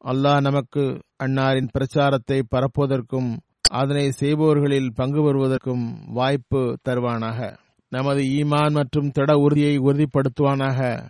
அல்லாஹ் 0.05 0.41
நமக்கு 0.41 1.01
அன்னாரின் 1.23 1.67
பிரச்சாரத்தை 1.71 2.43
பரப்புவதற்கும் 2.55 3.37
அதனை 3.69 4.11
செய்பவர்களில் 4.19 4.89
பங்கு 4.95 5.21
பெறுவதற்கும் 5.23 6.03
வாய்ப்பு 6.13 6.77
தருவானாக. 6.89 7.57
நமது 7.89 8.21
ஈமான் 8.21 8.71
மற்றும் 8.71 9.11
திட 9.11 9.37
உறுதியை 9.37 9.79
உறுதிப்படுத்துவானாக. 9.79 11.09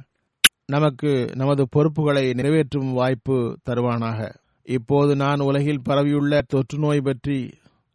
நமக்கு 0.65 1.29
நமது 1.35 1.67
பொறுப்புகளை 1.69 2.33
நிறைவேற்றும் 2.33 2.93
வாய்ப்பு 2.93 3.57
தருவானாக. 3.69 4.35
இப்போது 4.63 5.15
நான் 5.15 5.39
உலகில் 5.39 5.81
பரவியுள்ள 5.81 6.41
தொற்று 6.47 6.79
நோய் 6.79 7.01
பற்றி 7.01 7.53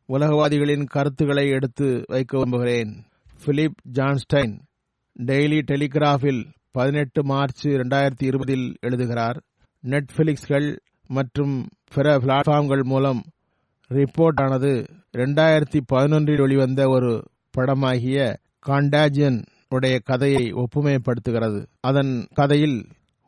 உலகவாதிகளின் 0.09 0.85
கருத்துக்களை 0.85 1.49
எடுத்து 1.49 2.05
வைக்க 2.07 2.39
விரும்புகிறேன். 2.39 3.05
பிலிப் 3.45 3.79
ஜான்ஸ்டைன் 3.93 4.59
டெய்லி 5.23 5.63
டெலிகிராஃபில் 5.71 6.47
பதினெட்டு 6.71 7.25
மார்ச் 7.25 7.67
இரண்டாயிரத்தி 7.67 8.25
இருபதில் 8.25 8.77
எழுதுகிறார் 8.81 9.41
நெட்ஃபிளிக்ஸ்கள் 9.85 10.69
மற்றும் 11.09 11.55
பிற 11.95 12.19
பிளாட்ஃபார்ம்கள் 12.19 12.85
மூலம் 12.85 13.21
ரிப்போர்ட் 13.91 14.41
ஆனது 14.43 14.73
ரெண்டாயிரத்தி 15.17 15.81
பதினொன்றில் 15.93 16.41
வெளிவந்த 16.41 16.89
ஒரு 16.89 17.13
படமாகிய 17.59 18.19
காண்டாஜியன் 18.67 19.39
உடைய 19.69 19.99
கதையை 19.99 20.53
ஒப்புமைப்படுத்துகிறது. 20.53 21.65
அதன் 21.81 22.27
கதையில் 22.35 22.79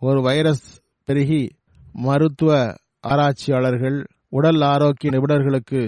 ஒரு 0.02 0.20
வைரஸ் 0.20 0.64
பெருகி 1.08 1.42
மருத்துவ 1.92 2.78
ஆராய்ச்சியாளர்கள் 3.00 3.98
உடல் 4.28 4.62
ஆரோக்கிய 4.62 5.10
நிபுணர்களுக்கு 5.10 5.82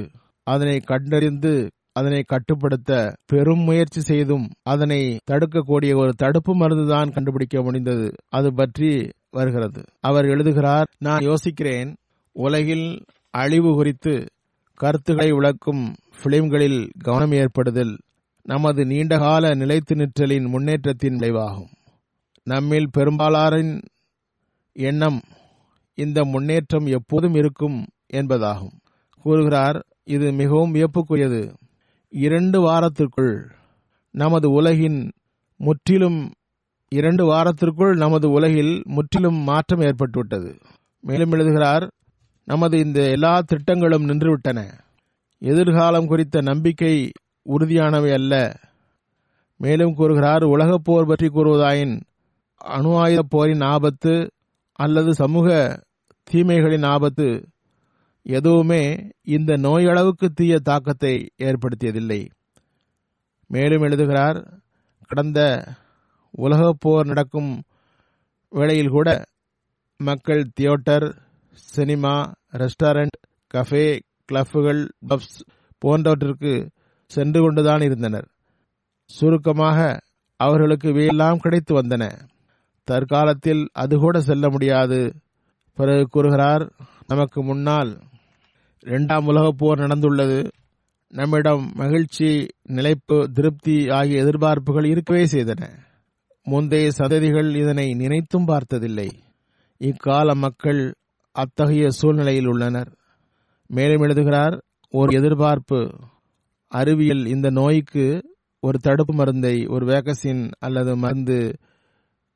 அதனை 0.47 0.81
கண்டறிந்து 0.81 1.53
அதனை 1.93 2.23
கட்டுப்படுத்த 2.23 2.93
பெரும் 3.27 3.65
முயற்சி 3.65 4.01
செய்தும் 4.01 4.47
அதனை 4.63 5.19
தடுக்கக்கூடிய 5.31 5.97
ஒரு 5.97 6.13
தடுப்பு 6.15 6.53
மருந்துதான் 6.55 7.13
கண்டுபிடிக்க 7.13 7.63
முடிந்தது. 7.63 8.15
அது 8.29 8.55
பற்றி 8.55 8.91
வருகிறது. 9.35 9.83
அவர் 10.01 10.25
எழுதுகிறார் 10.25 10.89
நான் 10.99 11.27
யோசிக்கிறேன் 11.29 11.91
உலகில் 12.33 12.87
அழிவு 13.31 13.71
குறித்து 13.75 14.15
கருத்துக்களை 14.75 15.33
விளக்கும் 15.33 15.95
பிலிம்களில் 16.23 16.81
கவனம் 17.05 17.33
ஏற்படுதல் 17.33 17.95
நமது 18.43 18.87
நீண்டகால 18.87 19.55
நிலைத்து 19.55 19.95
நிற்றலின் 19.95 20.47
முன்னேற்றத்தின் 20.49 21.17
விளைவாகும். 21.19 21.73
நம்மில் 22.47 22.89
பெரும்பாலாரின் 22.97 23.75
எண்ணம் 24.73 25.21
இந்த 25.95 26.25
முன்னேற்றம் 26.25 26.87
எப்போதும் 26.87 27.35
இருக்கும் 27.35 27.79
என்பதாகும் 28.13 28.77
கூறுகிறார் 29.23 29.79
இது 30.05 30.33
மிகவும் 30.33 30.75
வியப்புக்குரியது. 30.75 31.43
இரண்டு 32.11 32.59
வாரத்திற்குள் 32.61 33.35
நமது 34.15 34.49
உலகின் 34.51 35.01
முற்றிலும் 35.61 36.21
இரண்டு 36.97 37.25
வாரத்திற்குள் 37.25 37.95
நமது 37.95 38.27
உலகில் 38.31 38.75
முற்றிலும் 38.87 39.39
மாற்றம் 39.43 39.81
ஏற்பட்டுவிட்டது. 39.81 40.51
மேலும் 41.05 41.33
எழுதுகிறார் 41.33 41.85
நமது 42.49 42.77
இந்த 42.79 43.01
எல்லா 43.11 43.35
திட்டங்களும் 43.41 44.07
நின்றுவிட்டன. 44.09 44.61
எதிர்காலம் 45.43 46.07
குறித்த 46.07 46.41
நம்பிக்கை 46.41 46.95
உறுதியானவை 47.47 48.11
அல்ல. 48.13 48.35
மேலும் 49.61 49.95
கூறுகிறார் 49.95 50.45
உலகப் 50.45 50.85
போர் 50.85 51.07
பற்றி 51.07 51.29
கூறுவதாயின் 51.29 51.95
அணு 52.77 52.91
ஆயுத 52.99 53.23
போரின் 53.29 53.65
ஆபத்து 53.75 54.15
அல்லது 54.79 55.11
சமூக 55.15 55.49
தீமைகளின் 56.27 56.87
ஆபத்து 56.87 57.29
எதுவுமே 58.27 58.83
இந்த 59.35 59.53
நோயளவுக்கு 59.67 60.27
தீய 60.35 60.55
தாக்கத்தை 60.63 61.15
ஏற்படுத்தியதில்லை 61.43 62.21
மேலும் 63.51 63.83
எழுதுகிறார் 63.83 64.39
கடந்த 65.11 65.41
உலகப் 66.37 66.77
போர் 66.81 67.07
நடக்கும் 67.07 67.63
வேளையில் 68.51 68.89
கூட 68.89 69.25
மக்கள் 69.97 70.51
தியேட்டர் 70.55 71.23
சினிமா 71.53 72.33
ரெஸ்டாரண்ட் 72.53 73.17
கஃபே 73.55 74.01
கிளப்புகள் 74.25 74.89
பப்ஸ் 75.09 75.41
போன்றவற்றிற்கு 75.79 76.71
சென்று 77.07 77.41
கொண்டுதான் 77.41 77.81
இருந்தனர். 77.81 78.29
சுருக்கமாக 79.07 80.01
அவர்களுக்கு 80.37 80.89
இவையெல்லாம் 80.89 81.39
கிடைத்து 81.39 81.83
வந்தன. 81.83 82.29
தற்காலத்தில் 82.85 83.69
அது 83.73 83.99
கூட 83.99 84.21
செல்ல 84.21 84.51
முடியாது. 84.51 85.15
பிறகு 85.75 86.07
கூறுகிறார் 86.09 86.73
நமக்கு 87.07 87.43
முன்னால் 87.43 88.01
இரண்டாம் 88.81 89.27
உலகப் 89.27 89.59
போர் 89.59 89.79
நடந்துள்ளது. 89.79 90.51
நம்மிடம் 91.09 91.73
மகிழ்ச்சி 91.75 92.47
நிலைப்பு 92.63 93.31
திருப்தி 93.33 93.89
ஆகிய 93.89 94.25
எதிர்பார்ப்புகள் 94.25 94.87
இருக்கவே 94.87 95.25
செய்தன. 95.25 95.79
முந்தைய 96.47 96.91
சததிகள் 96.91 97.55
இதனை 97.55 97.95
நினைத்தும் 97.95 98.45
பார்த்ததில்லை. 98.45 99.11
இக்கால 99.79 100.35
மக்கள் 100.35 100.95
அத்தகைய 101.33 101.91
சூழ்நிலையில் 101.91 102.47
உள்ளனர். 102.47 102.99
மேலும் 103.67 104.03
எழுதுகிறார் 104.03 104.65
ஒரு 104.91 105.17
எதிர்பார்ப்பு 105.17 105.91
அறிவியல் 106.69 107.27
இந்த 107.27 107.51
நோய்க்கு 107.51 108.35
ஒரு 108.61 108.79
தடுப்பு 108.79 109.15
மருந்தை 109.15 109.67
ஒரு 109.67 109.87
வேகசின் 109.87 110.51
அல்லது 110.59 110.97
மருந்து 110.97 111.59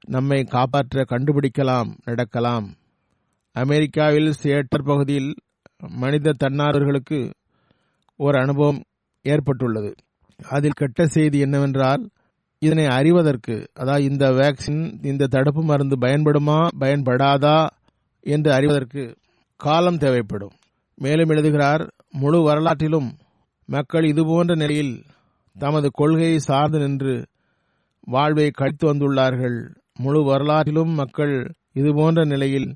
நம்மை 0.07 0.45
காப்பாற்ற 0.45 1.05
கண்டுபிடிக்கலாம் 1.09 1.91
நடக்கலாம். 2.05 2.75
அமெரிக்காவில் 3.53 4.33
சியேட்டர் 4.43 4.85
பகுதியில் 4.85 5.35
மனித 5.89 6.33
தன்னார்வர்களுக்கு 6.45 7.33
ஒரு 8.17 8.39
அனுபவம் 8.39 8.83
ஏற்பட்டுள்ளது. 9.23 9.95
அதில் 10.49 10.71
கெட்ட 10.71 11.07
செய்தி 11.07 11.39
என்னவென்றால் 11.39 12.09
இதனை 12.63 12.87
அறிவதற்கு 12.87 13.69
அதாவது 13.75 14.05
இந்த 14.05 14.27
வேக்சின் 14.31 15.05
இந்த 15.05 15.27
தடுப்பு 15.27 15.63
மருந்து 15.63 15.97
பயன்படுமா 15.97 16.59
பயன்படாதா 16.81 17.67
என்று 18.27 18.53
அறிவதற்கு 18.53 19.17
காலம் 19.57 19.97
தேவைப்படும். 19.97 20.55
மேலும் 20.95 21.29
எழுதுகிறார் 21.29 21.83
முழு 22.13 22.39
வரலாற்றிலும் 22.49 23.09
மக்கள் 23.69 24.05
இதுபோன்ற 24.05 24.55
நிலையில் 24.55 24.95
தமது 25.57 25.89
கொள்கையை 25.93 26.39
சார்ந்து 26.39 26.79
நின்று 26.79 27.15
வாழ்வை 28.01 28.51
கழித்து 28.51 28.95
வந்துள்ளார்கள். 28.95 29.59
முழு 29.95 30.21
வரலாற்றிலும் 30.23 30.93
மக்கள் 30.95 31.35
இதுபோன்ற 31.73 32.25
நிலையில் 32.25 32.69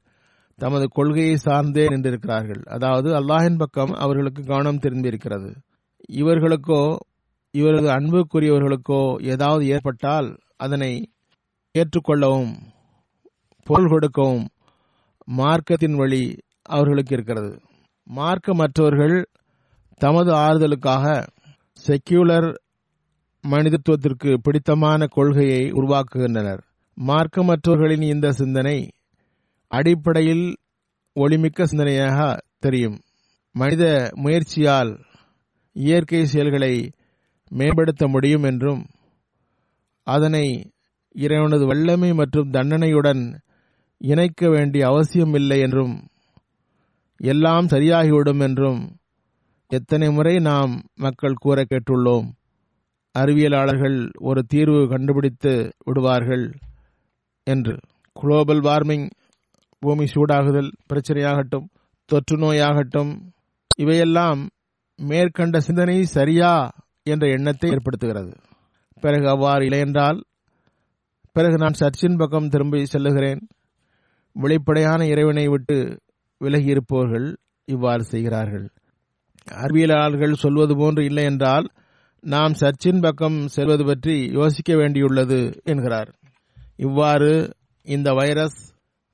தமது 0.58 0.86
கொள்கையை 0.88 1.36
சார்ந்தே 1.36 1.84
நின்றிருக்கிறார்கள். 1.86 2.62
அதாவது 2.66 3.08
அல்லாஹின் 3.20 3.56
பக்கம் 3.56 3.92
அவர்களுக்கு 3.94 4.42
கவனம் 4.42 4.78
திரும்பியிருக்கிறது. 4.78 5.50
இவர்களுக்கோ 6.12 6.82
இவரது 7.54 7.88
அன்புக்குரியவர்களுக்கோ 7.90 9.00
ஏதாவது 9.24 9.64
ஏற்பட்டால் 9.66 10.28
அதனை 10.56 10.92
ஏற்றுக்கொள்ளவும் 11.74 12.52
பொருள் 13.66 13.88
கொடுக்கவும் 13.88 14.44
மார்க்கத்தின் 15.38 15.96
வழி 15.96 16.22
அவர்களுக்கு 16.68 17.14
இருக்கிறது. 17.14 17.50
மார்க்கமற்றவர்கள் 18.06 19.16
தமது 20.00 20.30
ஆறுதலுக்காக 20.44 21.04
செக்யூலர் 21.78 22.48
மனிதத்துவத்திற்கு 23.44 24.30
பிடித்தமான 24.42 25.06
கொள்கையை 25.06 25.62
உருவாக்குகின்றனர். 25.72 26.62
மார்க்கமற்றவர்களின் 26.96 28.02
இந்த 28.02 28.32
சிந்தனை 28.32 28.78
அடிப்படையில் 29.70 30.46
ஒளிமிக்க 31.16 31.66
சிந்தனையாக 31.70 32.18
தெரியும். 32.58 32.98
மனித 33.54 33.84
முயற்சியால் 34.14 34.92
இயற்கை 35.76 36.24
செயல்களை 36.24 36.74
மேம்படுத்த 37.52 38.08
முடியும் 38.08 38.42
என்றும் 38.42 38.82
அதனை 40.06 40.44
இறைவனது 41.14 41.64
வல்லமை 41.66 42.10
மற்றும் 42.14 42.50
தண்டனையுடன் 42.50 43.22
இணைக்க 44.00 44.48
வேண்டிய 44.48 44.86
அவசியமில்லை 44.86 45.58
என்றும் 45.60 45.94
எல்லாம் 47.16 47.66
சரியாகிவிடும் 47.66 48.40
என்றும் 48.40 48.80
எத்தனை 49.68 50.08
முறை 50.10 50.34
நாம் 50.38 50.72
மக்கள் 50.94 51.34
கூற 51.34 51.58
கேட்டுள்ளோம். 51.62 52.28
அறிவியலாளர்கள் 53.14 53.98
ஒரு 54.18 54.40
தீர்வு 54.42 54.88
கண்டுபிடித்து 54.88 55.52
விடுவார்கள் 55.84 56.44
என்று. 57.46 57.76
குளோபல் 58.12 58.60
வார்மிங் 58.60 59.06
பூமி 59.82 60.04
சூடாகுதல் 60.04 60.70
பிரச்சனையாகட்டும் 60.88 61.68
தொற்று 62.08 62.36
நோயாகட்டும் 62.36 63.12
இவையெல்லாம் 63.78 64.40
மேற்கண்ட 64.96 65.60
சிந்தனை 65.60 66.04
சரியா 66.16 66.52
என்ற 67.06 67.28
எண்ணத்தை 67.28 67.70
ஏற்படுத்துகிறது. 67.70 68.32
பிறகு 69.00 69.28
அவ்வாறு 69.28 69.64
இல்லையென்றால் 69.64 70.22
பிறகு 71.32 71.56
நான் 71.56 71.72
சர்ச்சின் 71.72 72.16
பக்கம் 72.16 72.48
திரும்பி 72.48 72.84
செல்லுகிறேன். 72.92 73.40
வெளிப்படையான 74.32 75.06
இறைவனை 75.06 75.48
விட்டு 75.48 76.00
விலகியிருப்பவர்கள் 76.40 77.36
இவ்வாறு 77.64 78.04
செய்கிறார்கள். 78.04 78.66
அறிவியலாளர்கள் 79.50 80.32
சொல்வது 80.32 80.76
போன்று 80.76 81.04
இல்லை 81.04 81.24
என்றால் 81.24 81.66
நாம் 82.24 82.52
சர்ச்சின் 82.52 83.00
பக்கம் 83.00 83.48
செல்வது 83.48 83.84
பற்றி 83.84 84.28
யோசிக்க 84.32 84.74
வேண்டியுள்ளது 84.74 85.54
என்கிறார். 85.64 86.10
இவ்வாறு 86.76 87.54
இந்த 87.86 88.12
வைரஸ் 88.12 88.60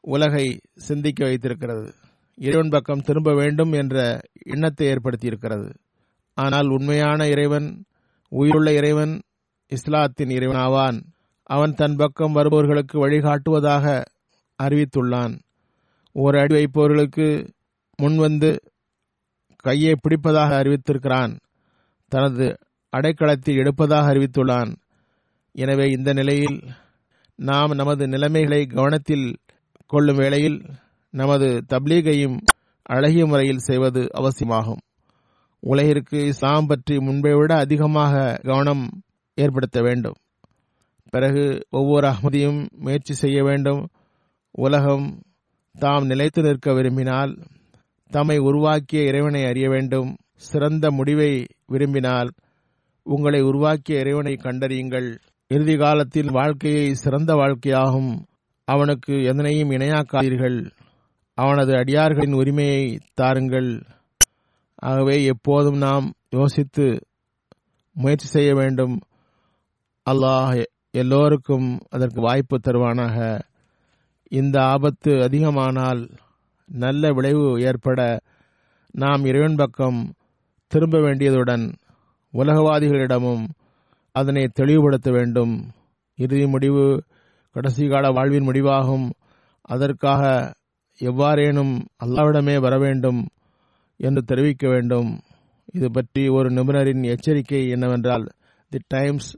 உலகை 0.01 0.61
சிந்திக்க 0.75 1.25
வைத்திருக்கிறது. 1.25 1.95
இறைவன் 2.39 2.69
பக்கம் 2.69 3.01
திரும்ப 3.01 3.35
வேண்டும் 3.35 3.73
என்ற 3.73 4.21
எண்ணத்தை 4.45 4.87
ஏற்படுத்தியிருக்கிறது. 4.87 5.69
ஆனால் 6.39 6.69
உண்மையான 6.69 7.21
இறைவன் 7.29 7.69
உயிருள்ள 8.33 8.71
இறைவன் 8.73 9.15
இஸ்லாத்தின் 9.73 10.33
இறைவன் 10.37 10.61
ஆவான். 10.67 10.99
அவன் 11.51 11.73
தன் 11.75 11.97
பக்கம் 11.97 12.37
வருபவர்களுக்கு 12.37 12.97
வழிகாட்டுவதாக 13.05 13.85
அறிவித்துள்ளான். 14.59 15.35
ஒரு 16.17 16.37
அடி 16.41 16.55
வைப்பவர்களுக்கு 16.55 17.27
முன்வந்து 18.03 18.51
கையை 19.65 19.95
பிடிப்பதாக 19.97 20.51
அறிவித்திருக்கிறான். 20.63 21.33
தனது 22.13 22.47
அடைக்கலத்தை 22.93 23.53
எடுப்பதாக 23.63 24.11
அறிவித்துள்ளான். 24.13 24.71
எனவே 25.55 25.87
இந்த 25.97 26.11
நிலையில் 26.13 26.59
நாம் 27.39 27.79
நமது 27.81 28.05
நிலைமைகளை 28.09 28.61
கவனத்தில் 28.67 29.27
கொள்ளும் 29.87 30.17
வேளையில் 30.17 30.59
நமது 31.15 31.49
தப்லீகையும் 31.73 32.37
அழகிய 32.95 33.25
முறையில் 33.27 33.65
செய்வது 33.69 34.03
அவசியமாகும். 34.13 34.83
உலகிற்கு 35.61 36.27
இஸ்லாம் 36.27 36.67
பற்றி 36.67 36.99
முன்பை 36.99 37.35
விட 37.35 37.57
அதிகமாக 37.57 38.41
கவனம் 38.43 39.03
ஏற்படுத்த 39.35 39.81
வேண்டும். 39.83 40.15
பிறகு 41.11 41.67
ஒவ்வொரு 41.71 42.09
அகமதியும் 42.09 42.69
முயற்சி 42.71 43.15
செய்ய 43.15 43.43
வேண்டும். 43.43 43.87
உலகம் 44.51 45.23
தாம் 45.79 46.07
நிலைத்து 46.07 46.43
நிற்க 46.43 46.73
விரும்பினால் 46.73 47.39
தம்மை 48.11 48.39
உருவாக்கிய 48.39 49.03
இறைவனை 49.03 49.45
அறிய 49.45 49.69
வேண்டும். 49.69 50.17
சிறந்த 50.35 50.91
முடிவை 50.91 51.47
விரும்பினால் 51.67 52.31
உங்களை 53.03 53.41
உருவாக்கிய 53.41 53.99
இறைவனை 53.99 54.33
கண்டறியுங்கள். 54.33 55.19
இறுதி 55.49 55.77
காலத்தில் 55.77 56.31
வாழ்க்கையை 56.31 56.95
சிறந்த 56.95 57.35
வாழ்க்கையாகும். 57.35 58.23
அவனுக்கு 58.65 59.13
எதனையும் 59.13 59.71
இணையாக்காதீர்கள். 59.71 60.71
அவனது 61.35 61.73
அடியார்களின் 61.73 62.33
உரிமையை 62.33 62.99
தாருங்கள். 63.15 63.83
ஆகவே 64.81 65.25
எப்போதும் 65.25 65.77
நாம் 65.77 66.13
யோசித்து 66.31 67.07
முயற்சி 67.93 68.27
செய்ய 68.27 68.55
வேண்டும். 68.55 69.01
அல்லாஹ் 70.11 70.65
எல்லோருக்கும் 70.91 71.79
அதற்கு 71.91 72.21
வாய்ப்பு 72.21 72.59
தருவானாக. 72.59 73.41
இந்த 74.31 74.65
ஆபத்து 74.65 75.13
அதிகமானால் 75.13 76.11
நல்ல 76.67 77.13
விளைவு 77.13 77.61
ஏற்பட 77.61 78.21
நாம் 78.91 79.25
இறைவன் 79.25 79.55
பக்கம் 79.55 80.13
திரும்ப 80.67 80.99
வேண்டியதுடன் 80.99 81.73
உலகவாதிகளிடமும் 82.33 83.49
அதனை 84.13 84.49
தெளிவுபடுத்த 84.49 85.11
வேண்டும். 85.11 85.71
இறுதி 86.15 86.47
முடிவு 86.47 87.05
கடைசி 87.51 87.89
கால 87.89 88.11
வாழ்வின் 88.11 88.49
முடிவாகும். 88.49 89.11
அதற்காக 89.61 90.53
எவ்வாறேனும் 91.01 91.81
அல்லாவிடமே 92.05 92.61
வர 92.61 92.79
வேண்டும். 92.79 93.29
என்று 94.07 94.23
தெரிவிக்க 94.31 94.65
வேண்டும். 94.75 95.11
இது 95.77 95.89
பற்றி 95.97 96.23
ஒரு 96.37 96.49
நிபுணரின் 96.51 97.03
எச்சரிக்கை 97.13 97.63
என்னவென்றால் 97.75 98.25
தி 98.73 98.81
டைம்ஸ் 98.95 99.31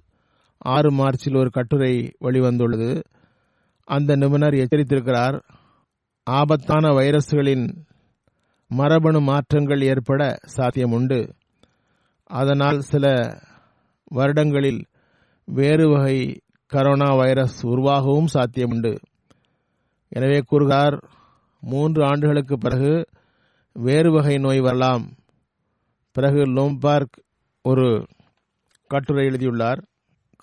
ஆறு 0.75 0.91
மார்ச்சில் 0.93 1.39
ஒரு 1.43 1.51
கட்டுரை 1.51 1.95
வெளிவந்துள்ளது. 2.25 2.91
அந்த 3.89 4.11
நிபுணர் 4.23 4.57
எச்சரித்திருக்கிறார் 4.63 5.37
ஆபத்தான 6.27 6.87
வைரஸ்களின் 6.99 7.65
மரபணு 8.71 9.21
மாற்றங்கள் 9.29 9.83
ஏற்பட 9.93 10.23
சாத்தியம் 10.57 10.93
உண்டு 10.97 11.21
அதனால் 12.31 12.79
சில 12.91 13.07
வருடங்களில் 14.17 14.83
வேறு 15.49 15.87
வகை 15.93 16.19
கரோனா 16.73 17.09
வைரஸ் 17.21 17.57
உருவாகவும் 17.73 18.31
சாத்தியமுண்டு. 18.35 18.93
எனவே 20.13 20.39
கூறுகிறார் 20.51 20.97
மூன்று 21.63 22.01
ஆண்டுகளுக்கு 22.11 22.57
பிறகு 22.59 22.93
வேறு 23.73 24.13
வகை 24.13 24.39
நோய் 24.39 24.61
வரலாம். 24.61 25.13
பிறகு 26.13 26.47
லோம்பார்க் 26.47 27.17
ஒரு 27.63 28.07
கட்டுரை 28.87 29.25
எழுதியுள்ளார். 29.25 29.85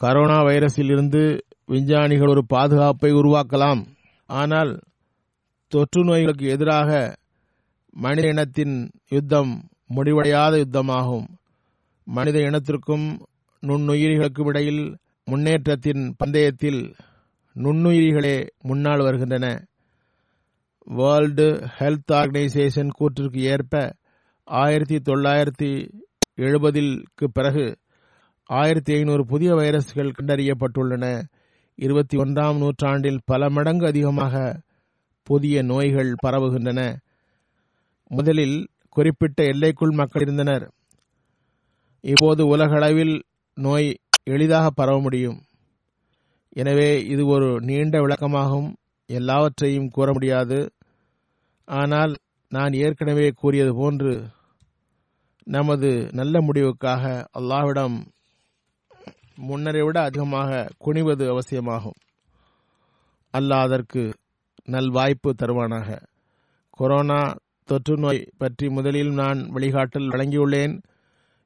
கரோனா 0.02 0.40
வைரஸில் 0.46 0.92
இருந்து 0.92 1.46
விஞ்ஞானிகள் 1.66 2.28
ஒரு 2.28 2.46
பாதுகாப்பை 2.46 3.12
உருவாக்கலாம். 3.12 3.86
ஆனால் 4.26 4.80
தொற்று 5.68 6.04
நோய்களுக்கு 6.04 6.48
எதிராக 6.48 7.18
மனித 7.92 8.28
இனத்தின் 8.28 8.92
யுத்தம் 9.10 9.70
முடிவடையாத 9.96 10.64
யுத்தமாகும். 10.64 11.26
மனித 12.04 12.40
இனத்திற்கும் 12.40 13.20
நுண்ணுயிரிகளுக்கும் 13.62 14.46
இடையில் 14.46 14.98
முன்னேற்றத்தின் 15.26 16.16
பந்தயத்தில் 16.18 16.94
நுண்ணுயிரிகளே 17.56 18.48
முன்னால் 18.62 19.00
வருகின்றன. 19.00 19.66
வேர்ல்டு 20.90 21.68
ஹெல்த் 21.80 22.12
ஆர்கனைசேஷன் 22.12 22.90
கூற்றிற்கு 23.00 23.38
ஏற்ப 23.38 23.94
ஆயிரத்தி 24.44 24.96
தொள்ளாயிரத்தி 24.96 25.90
எழுபதிற்கு 26.36 27.32
பிறகு 27.32 27.78
ஆயிரத்தி 28.44 28.94
ஐநூறு 28.94 29.26
புதிய 29.26 29.54
வைரஸ்கள் 29.54 30.14
கண்டறியப்பட்டுள்ளன. 30.22 31.22
இருபத்தி 31.76 32.18
ஒன்றாம் 32.18 32.58
நூற்றாண்டில் 32.58 33.20
பல 33.26 33.50
மடங்கு 33.50 33.86
அதிகமாக 33.86 34.62
புதிய 35.24 35.62
நோய்கள் 35.62 36.16
பரவுகின்றன. 36.26 36.96
முதலில் 38.08 38.68
குறிப்பிட்ட 38.90 39.44
எல்லைக்குள் 39.44 39.92
மக்கள் 39.92 40.22
இருந்தனர். 40.22 40.72
இப்போது 42.02 42.48
உலகளவில் 42.48 43.24
நோய் 43.56 43.98
எளிதாக 44.24 44.70
பரவ 44.70 45.02
முடியும். 45.02 45.42
எனவே 46.50 47.04
இது 47.04 47.28
ஒரு 47.28 47.62
நீண்ட 47.62 48.00
விளக்கமாகும். 48.00 48.74
எல்லாவற்றையும் 49.06 49.90
கூற 49.90 50.12
முடியாது. 50.12 50.72
ஆனால் 51.68 52.16
நான் 52.50 52.74
ஏற்கனவே 52.74 53.32
கூறியது 53.36 53.76
போன்று 53.76 54.26
நமது 55.44 56.10
நல்ல 56.14 56.40
முடிவுக்காக 56.40 57.26
அல்லாவிடம் 57.40 57.98
முன்னரை 59.36 59.82
விட 59.82 60.02
அதிகமாக 60.02 60.70
குனிவது 60.78 61.30
அவசியமாகும். 61.30 61.98
அல்லாஹ் 63.34 63.62
அதற்கு 63.62 64.14
நல்வாய்ப்பு 64.72 65.30
தருவானாக. 65.44 66.02
கொரோனா 66.70 67.34
தொற்று 67.64 67.98
நோய் 67.98 68.28
பற்றி 68.38 68.70
முதலில் 68.70 69.12
நான் 69.14 69.38
வழிகாட்டல் 69.38 70.08
வழங்கியுள்ளேன். 70.08 70.82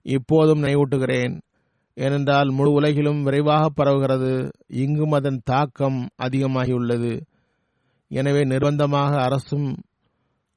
இப்போதும் 0.01 0.63
நினைவூட்டுகிறேன். 0.63 1.39
ஏனென்றால் 1.93 2.49
முழு 2.49 2.71
உலகிலும் 2.71 3.23
விரைவாக 3.23 3.83
பரவுகிறது. 3.83 4.49
இங்கும் 4.67 5.11
அதன் 5.11 5.41
தாக்கம் 5.43 6.07
அதிகமாகியுள்ளது. 6.23 7.21
எனவே 8.07 8.43
நிர்பந்தமாக 8.43 9.21
அரசும் 9.21 9.77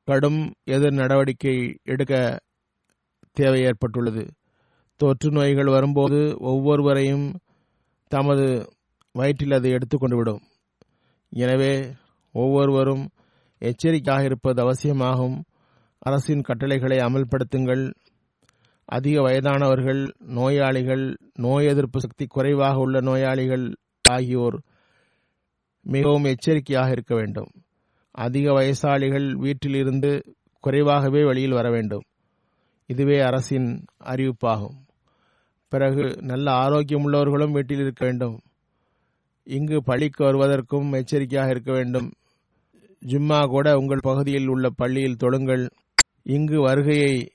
கடும் 0.05 0.53
எதிர் 0.65 0.93
நடவடிக்கை 0.93 1.77
எடுக்க 1.83 2.15
தேவை 3.33 3.61
ஏற்பட்டுள்ளது. 3.61 4.25
தொற்று 4.97 5.31
நோய்கள் 5.31 5.65
வரும்போது 5.65 6.37
ஒவ்வொருவரையும் 6.41 7.27
தமது 8.09 8.73
வயிற்றில் 9.13 9.53
அதை 9.53 9.71
எடுத்துக்கொண்டு 9.71 10.17
விடும். 10.17 10.43
எனவே 11.33 11.95
ஒவ்வொருவரும் 12.33 13.05
எச்சரிக்கையாக 13.59 14.25
இருப்பது 14.25 14.63
அவசியமாகும். 14.63 15.37
அரசின் 15.99 16.41
கட்டளைகளை 16.41 16.99
அமல்படுத்துங்கள். 16.99 17.85
அதிக 18.85 19.21
வயதானவர்கள் 19.23 20.01
நோயாளிகள் 20.19 21.05
நோய் 21.35 21.67
எதிர்ப்பு 21.67 22.01
சக்தி 22.01 22.27
குறைவாக 22.27 22.77
உள்ள 22.77 23.01
நோயாளிகள் 23.01 23.67
ஆகியோர் 24.09 24.59
மிகவும் 25.87 26.25
எச்சரிக்கையாக 26.25 26.91
இருக்க 26.91 27.15
வேண்டும். 27.15 27.51
அதிக 28.15 28.53
வயசாளிகள் 28.53 29.33
வீட்டில் 29.33 29.75
இருந்து 29.75 30.11
குறைவாகவே 30.61 31.25
வெளியில் 31.25 31.53
வர 31.53 31.71
வேண்டும். 31.71 32.03
இதுவே 32.87 33.21
அரசின் 33.21 33.85
அறிவிப்பாகும். 34.05 34.77
பிறகு 35.69 36.17
நல்ல 36.23 36.53
ஆரோக்கியமுள்ளவர்களும் 36.53 37.51
வீட்டில் 37.51 37.79
இருக்க 37.79 38.05
வேண்டும். 38.05 38.41
இங்கு 39.45 39.83
பள்ளிக்கு 39.83 40.25
வருவதற்கும் 40.25 40.93
எச்சரிக்கையாக 40.93 41.51
இருக்க 41.51 41.73
வேண்டும். 41.73 42.13
ஜும்மா 43.07 43.47
கூட 43.47 43.77
உங்கள் 43.77 44.01
பகுதியில் 44.03 44.47
உள்ள 44.47 44.69
பள்ளியில் 44.71 45.21
தொழுங்கள். 45.25 45.69
இங்கு 46.23 46.61
வருகையை 46.61 47.33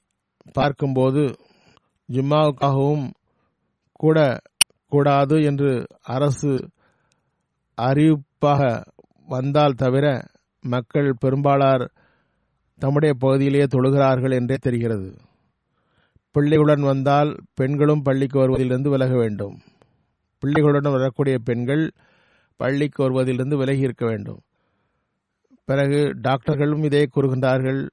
பார்க்கும்போது 0.54 1.36
ஜும்மாவுக்காகவும் 2.12 3.10
கூட 3.92 4.40
கூடாது 4.88 5.42
என்று 5.42 5.86
அரசு 6.02 6.70
அறிவிப்பாக 7.78 8.62
வந்தால் 9.28 9.74
தவிர 9.74 10.06
மக்கள் 10.62 11.14
பெரும்பாலார் 11.20 11.90
தம்முடைய 12.78 13.14
பகுதியிலேயே 13.20 13.64
தொழுகிறார்கள் 13.64 14.34
என்றே 14.34 14.56
தெரிகிறது. 14.62 15.18
பிள்ளைகளுடன் 16.36 16.82
வந்தால் 16.82 17.36
பெண்களும் 17.54 18.02
பள்ளிக்கு 18.02 18.40
வருவதிலிருந்து 18.40 18.90
விலக 18.90 19.16
வேண்டும். 19.16 19.58
பிள்ளைகளுடன் 20.46 20.92
வரக்கூடிய 20.92 21.38
பெண்கள் 21.40 21.92
பள்ளிக்கு 22.56 23.04
வருவதிலிருந்து 23.04 23.58
விலகி 23.58 23.80
இருக்க 23.80 24.06
வேண்டும். 24.06 24.40
பிறகு 25.66 26.14
டாக்டர்களும் 26.22 26.84
இதே 26.84 27.10
கூறுகின்றார்கள் 27.16 27.88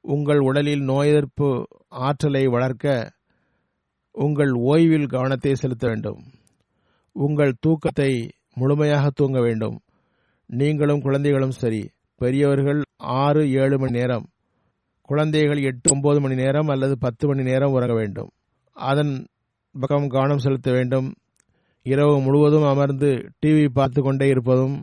உங்கள் 0.00 0.38
உடலில் 0.38 0.82
நோய் 0.82 1.08
எதிர்ப்பு 1.08 1.66
ஆற்றலை 1.88 2.46
வளர்க்க 2.46 3.12
உங்கள் 4.12 4.50
ஓய்வில் 4.50 5.08
கவனத்தை 5.08 5.54
செலுத்த 5.54 5.86
வேண்டும். 5.86 6.24
உங்கள் 7.12 7.54
தூக்கத்தை 7.60 8.30
முழுமையாக 8.54 9.10
தூங்க 9.10 9.40
வேண்டும். 9.40 9.78
நீங்களும் 10.46 11.00
குழந்தைகளும் 11.00 11.50
சரி. 11.50 11.90
பெரியவர்கள் 12.16 12.82
ஆறு 12.96 13.52
ஏழு 13.52 13.78
மணி 13.78 13.90
நேரம். 13.90 14.26
குழந்தைகள் 15.02 15.60
எட்டு 15.60 15.90
ஒன்பது 15.92 16.20
மணி 16.20 16.34
நேரம் 16.34 16.68
அல்லது 16.68 16.98
பத்து 16.98 17.26
மணி 17.26 17.42
நேரம் 17.42 17.72
உறங்க 17.72 17.94
வேண்டும். 17.94 18.30
அதன் 18.72 19.26
பக்கம் 19.80 20.08
கவனம் 20.08 20.38
செலுத்த 20.38 20.72
வேண்டும். 20.72 21.14
இரவு 21.82 22.20
முழுவதும் 22.20 22.62
அமர்ந்து 22.62 23.30
டிவி 23.46 23.68
பார்த்து 23.68 24.02
கொண்டே 24.02 24.26
இருப்பதும் 24.26 24.82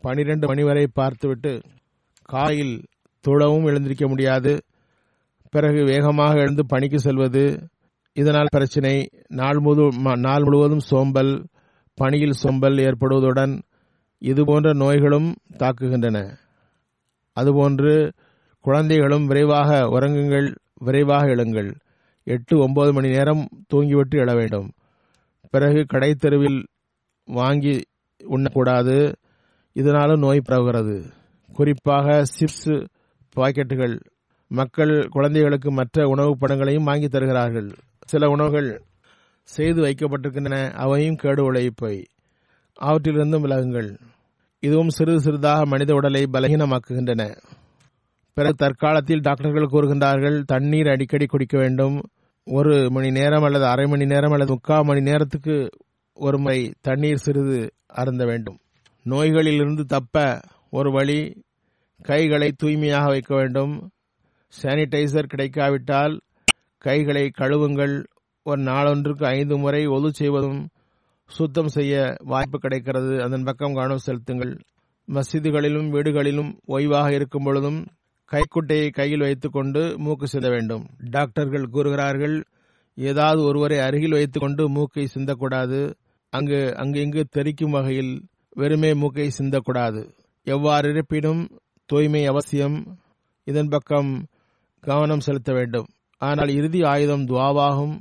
பனிரெண்டு 0.00 0.46
மணி 0.46 0.62
வரை 0.62 0.86
பார்த்துவிட்டு 0.86 1.60
காலையில் 2.24 2.84
துளவும் 3.28 3.64
எழுந்திருக்க 3.64 4.08
முடியாது. 4.08 4.60
பிறகு 5.50 5.84
வேகமாக 5.84 6.38
எழுந்து 6.38 6.66
பணிக்கு 6.66 6.98
செல்வது 6.98 7.68
இதனால் 8.12 8.46
பிரச்சினை. 8.50 9.08
நாள் 9.28 9.58
முழு 9.58 9.92
நாள் 10.16 10.42
முழுவதும் 10.42 10.78
சோம்பல் 10.78 11.46
பணியில் 11.94 12.32
சோம்பல் 12.32 12.76
ஏற்படுவதுடன் 12.76 13.60
இதுபோன்ற 14.18 14.72
நோய்களும் 14.72 15.34
தாக்குகின்றன. 15.58 16.36
அதுபோன்று 17.40 18.12
குழந்தைகளும் 18.60 19.26
விரைவாக 19.26 19.78
உறங்குங்கள் 19.78 20.54
விரைவாக 20.74 21.26
எழுங்கள். 21.26 21.74
எட்டு 22.24 22.58
ஒன்பது 22.58 22.92
மணி 22.92 23.08
நேரம் 23.08 23.48
தூங்கிவிட்டு 23.74 24.16
எழ 24.16 24.34
வேண்டும். 24.34 24.72
பிறகு 25.50 25.86
கடைத்தெருவில் 25.92 26.66
வாங்கி 27.24 27.84
உண்ணக்கூடாது. 28.22 29.14
இதனாலும் 29.72 30.20
நோய் 30.20 30.42
பரவுகிறது. 30.48 31.10
குறிப்பாக 31.52 32.22
சிப்ஸ் 32.38 32.86
பாக்கெட்டுகள். 33.36 34.00
மக்கள் 34.48 35.08
குழந்தைகளுக்கு 35.08 35.72
மற்ற 35.72 36.06
உணவுப் 36.06 36.40
படங்களையும் 36.40 36.84
வாங்கி 36.84 37.08
தருகிறார்கள். 37.08 37.72
சில 38.04 38.28
உணவுகள் 38.28 38.82
செய்து 39.42 39.82
வைக்கப்பட்டிருக்கின்றன. 39.82 40.72
அவையும் 40.72 41.16
கேடு 41.16 41.44
உழைப்பை 41.44 42.06
அவற்றிலிருந்தும் 42.82 43.44
விலகுங்கள். 43.44 43.98
இதுவும் 44.60 44.88
சிறிது 44.88 45.20
சிறிதாக 45.20 45.66
மனித 45.66 45.94
உடலை 45.94 46.22
பலகீனமாக்குகின்றன. 46.22 47.36
பிறகு 48.34 48.54
தற்காலத்தில் 48.54 49.20
டாக்டர்கள் 49.20 49.66
கூறுகின்றார்கள் 49.66 50.42
தண்ணீர் 50.42 50.88
அடிக்கடி 50.88 51.26
குடிக்க 51.26 51.58
வேண்டும். 51.58 52.02
ஒரு 52.44 52.90
மணி 52.90 53.10
நேரம் 53.10 53.42
அல்லது 53.42 53.66
அரை 53.66 53.86
மணி 53.86 54.06
நேரம் 54.06 54.32
அல்லது 54.32 54.50
முக்கால் 54.50 54.84
மணி 54.84 55.00
நேரத்துக்கு 55.00 55.70
ஒரு 56.14 56.38
முறை 56.38 56.72
தண்ணீர் 56.80 57.16
சிறிது 57.16 57.72
அருந்த 57.86 58.24
வேண்டும். 58.24 58.58
நோய்களிலிருந்து 59.04 59.80
தப்ப 59.80 60.40
ஒரு 60.70 60.90
வழி 60.90 61.42
கைகளை 62.02 62.52
தூய்மையாக 62.52 63.06
வைக்க 63.06 63.34
வேண்டும். 63.34 63.90
சானிடைசர் 64.62 65.26
கிடைக்காவிட்டால் 65.26 66.20
கைகளை 66.78 67.30
கழுவுங்கள். 67.38 68.04
ஒரு 68.42 68.62
நாளொன்றுக்கு 68.62 69.24
ஐந்து 69.24 69.58
முறை 69.58 69.86
ஒது 69.86 70.12
செய்வதும் 70.12 70.68
சுத்தம் 71.28 71.68
செய்ய 71.68 72.16
வாய்ப்பு 72.24 72.58
கிடைக்கிறது. 72.58 73.22
அதன் 73.22 73.42
பக்கம் 73.42 73.74
கவனம் 73.74 74.04
செலுத்துங்கள். 74.06 74.58
மசிதிகளிலும் 75.08 75.90
வீடுகளிலும் 75.90 76.58
ஓய்வாக 76.68 77.12
இருக்கும் 77.12 77.44
பொழுதும் 77.44 77.86
கைக்குட்டையை 78.24 78.90
கையில் 78.90 79.18
வைத்துக்கொண்டு 79.18 79.98
மூக்கு 79.98 80.26
சிந்த 80.28 80.48
வேண்டும். 80.48 80.86
டாக்டர்கள் 81.10 81.66
கூறுகிறார்கள் 81.66 82.44
ஏதாவது 82.94 83.42
ஒருவரை 83.42 83.78
அருகில் 83.78 84.10
வைத்துக்கொண்டு 84.10 84.68
மூக்கை 84.68 85.08
சிந்தக்கூடாது. 85.14 85.94
அங்கு 86.30 86.76
அங்கு 86.76 87.00
இங்கு 87.00 87.26
தெரிக்கும் 87.30 87.70
வகையில் 87.70 88.24
வெறுமே 88.50 88.94
மூக்கை 88.94 89.30
சிந்தக்கூடாது. 89.38 90.10
எவ்வாறு 90.44 90.90
இருப்பினும் 90.90 91.48
தூய்மை 91.86 92.26
அவசியம். 92.26 92.98
இதன் 93.44 93.68
பக்கம் 93.68 94.26
கவனம் 94.80 95.20
செலுத்த 95.20 95.52
வேண்டும். 95.52 95.86
ஆனால் 96.18 96.48
இறுதி 96.48 96.82
ஆயுதம் 96.82 97.26
துவாவாகும். 97.26 97.96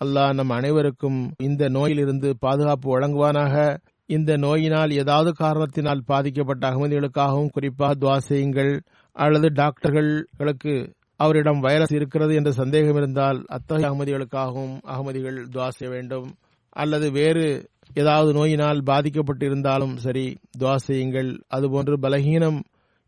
அல்லாஹ் 0.00 0.32
நம் 0.32 0.50
அனைவருக்கும் 0.50 1.34
இந்த 1.38 1.68
நோயிலிருந்து 1.68 2.36
பாதுகாப்பு 2.38 2.98
வழங்குவானாக. 2.98 3.76
இந்த 4.06 4.36
நோயினால் 4.36 4.90
ஏதாவது 4.90 5.32
காரணத்தினால் 5.32 6.02
பாதிக்கப்பட்ட 6.06 6.70
அகமதிகளுக்காகவும் 6.70 7.48
குறிப்பாக 7.48 7.94
துவா 7.94 8.16
செய்யுங்கள். 8.16 8.80
அல்லது 9.12 9.48
டாக்டர்களுக்கு 9.52 10.74
அவரிடம் 11.16 11.60
வைரஸ் 11.60 11.92
இருக்கிறது 11.92 12.34
என்ற 12.34 12.50
சந்தேகம் 12.50 12.96
இருந்தால் 12.96 13.44
அத்தகைய 13.46 13.88
அகமதிகளுக்காகவும் 13.90 14.76
அகமதிகள் 14.84 15.38
துவா 15.54 15.68
செய்ய 15.68 15.94
வேண்டும். 15.94 16.28
அல்லது 16.68 17.10
வேறு 17.10 17.68
ஏதாவது 17.94 18.32
நோயினால் 18.32 18.82
பாதிக்கப்பட்டு 18.82 19.44
இருந்தாலும் 19.46 19.96
சரி 19.96 20.36
துவா 20.58 20.74
செய்யுங்கள். 20.74 21.30
அதுபோன்று 21.56 21.96
பலகீனம் 22.06 22.60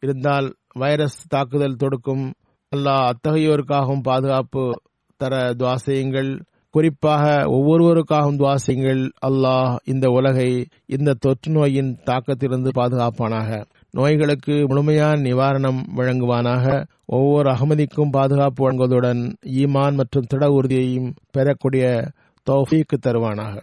இருந்தால் 0.03 0.55
வைரஸ் 0.75 1.29
தாக்குதல் 1.29 1.81
தொடுக்கும். 1.85 2.31
அல்லாஹ் 2.73 3.05
அத்தகையோருக்காகவும் 3.13 4.07
பாதுகாப்பு 4.11 4.65
தர 5.17 5.35
துவா 5.61 5.75
செய்யுங்கள். 5.75 6.31
குறிப்பாக 6.71 7.45
ஒவ்வொருவருக்காகவும் 7.47 8.39
துவாசிங்கள் 8.39 9.11
அல்லாஹ் 9.27 9.77
இந்த 9.85 10.11
உலகை 10.11 10.67
இந்த 10.87 11.15
தொற்று 11.19 11.53
நோயின் 11.53 11.97
தாக்கத்திலிருந்து 12.07 12.71
பாதுகாப்பானாக. 12.75 13.65
நோய்களுக்கு 13.91 14.65
முழுமையான 14.67 15.21
நிவாரணம் 15.21 15.81
வழங்குவானாக. 15.97 16.85
ஒவ்வொரு 17.07 17.51
அகமதிக்கும் 17.51 18.11
பாதுகாப்பு 18.11 18.61
வழங்குவதுடன் 18.63 19.33
ஈமான் 19.47 19.95
மற்றும் 19.95 20.27
திட 20.29 20.47
உறுதியையும் 20.51 21.15
பெறக்கூடிய 21.33 22.11
தௌஃபீக்கு 22.51 22.97
தருவானாக. 23.01 23.63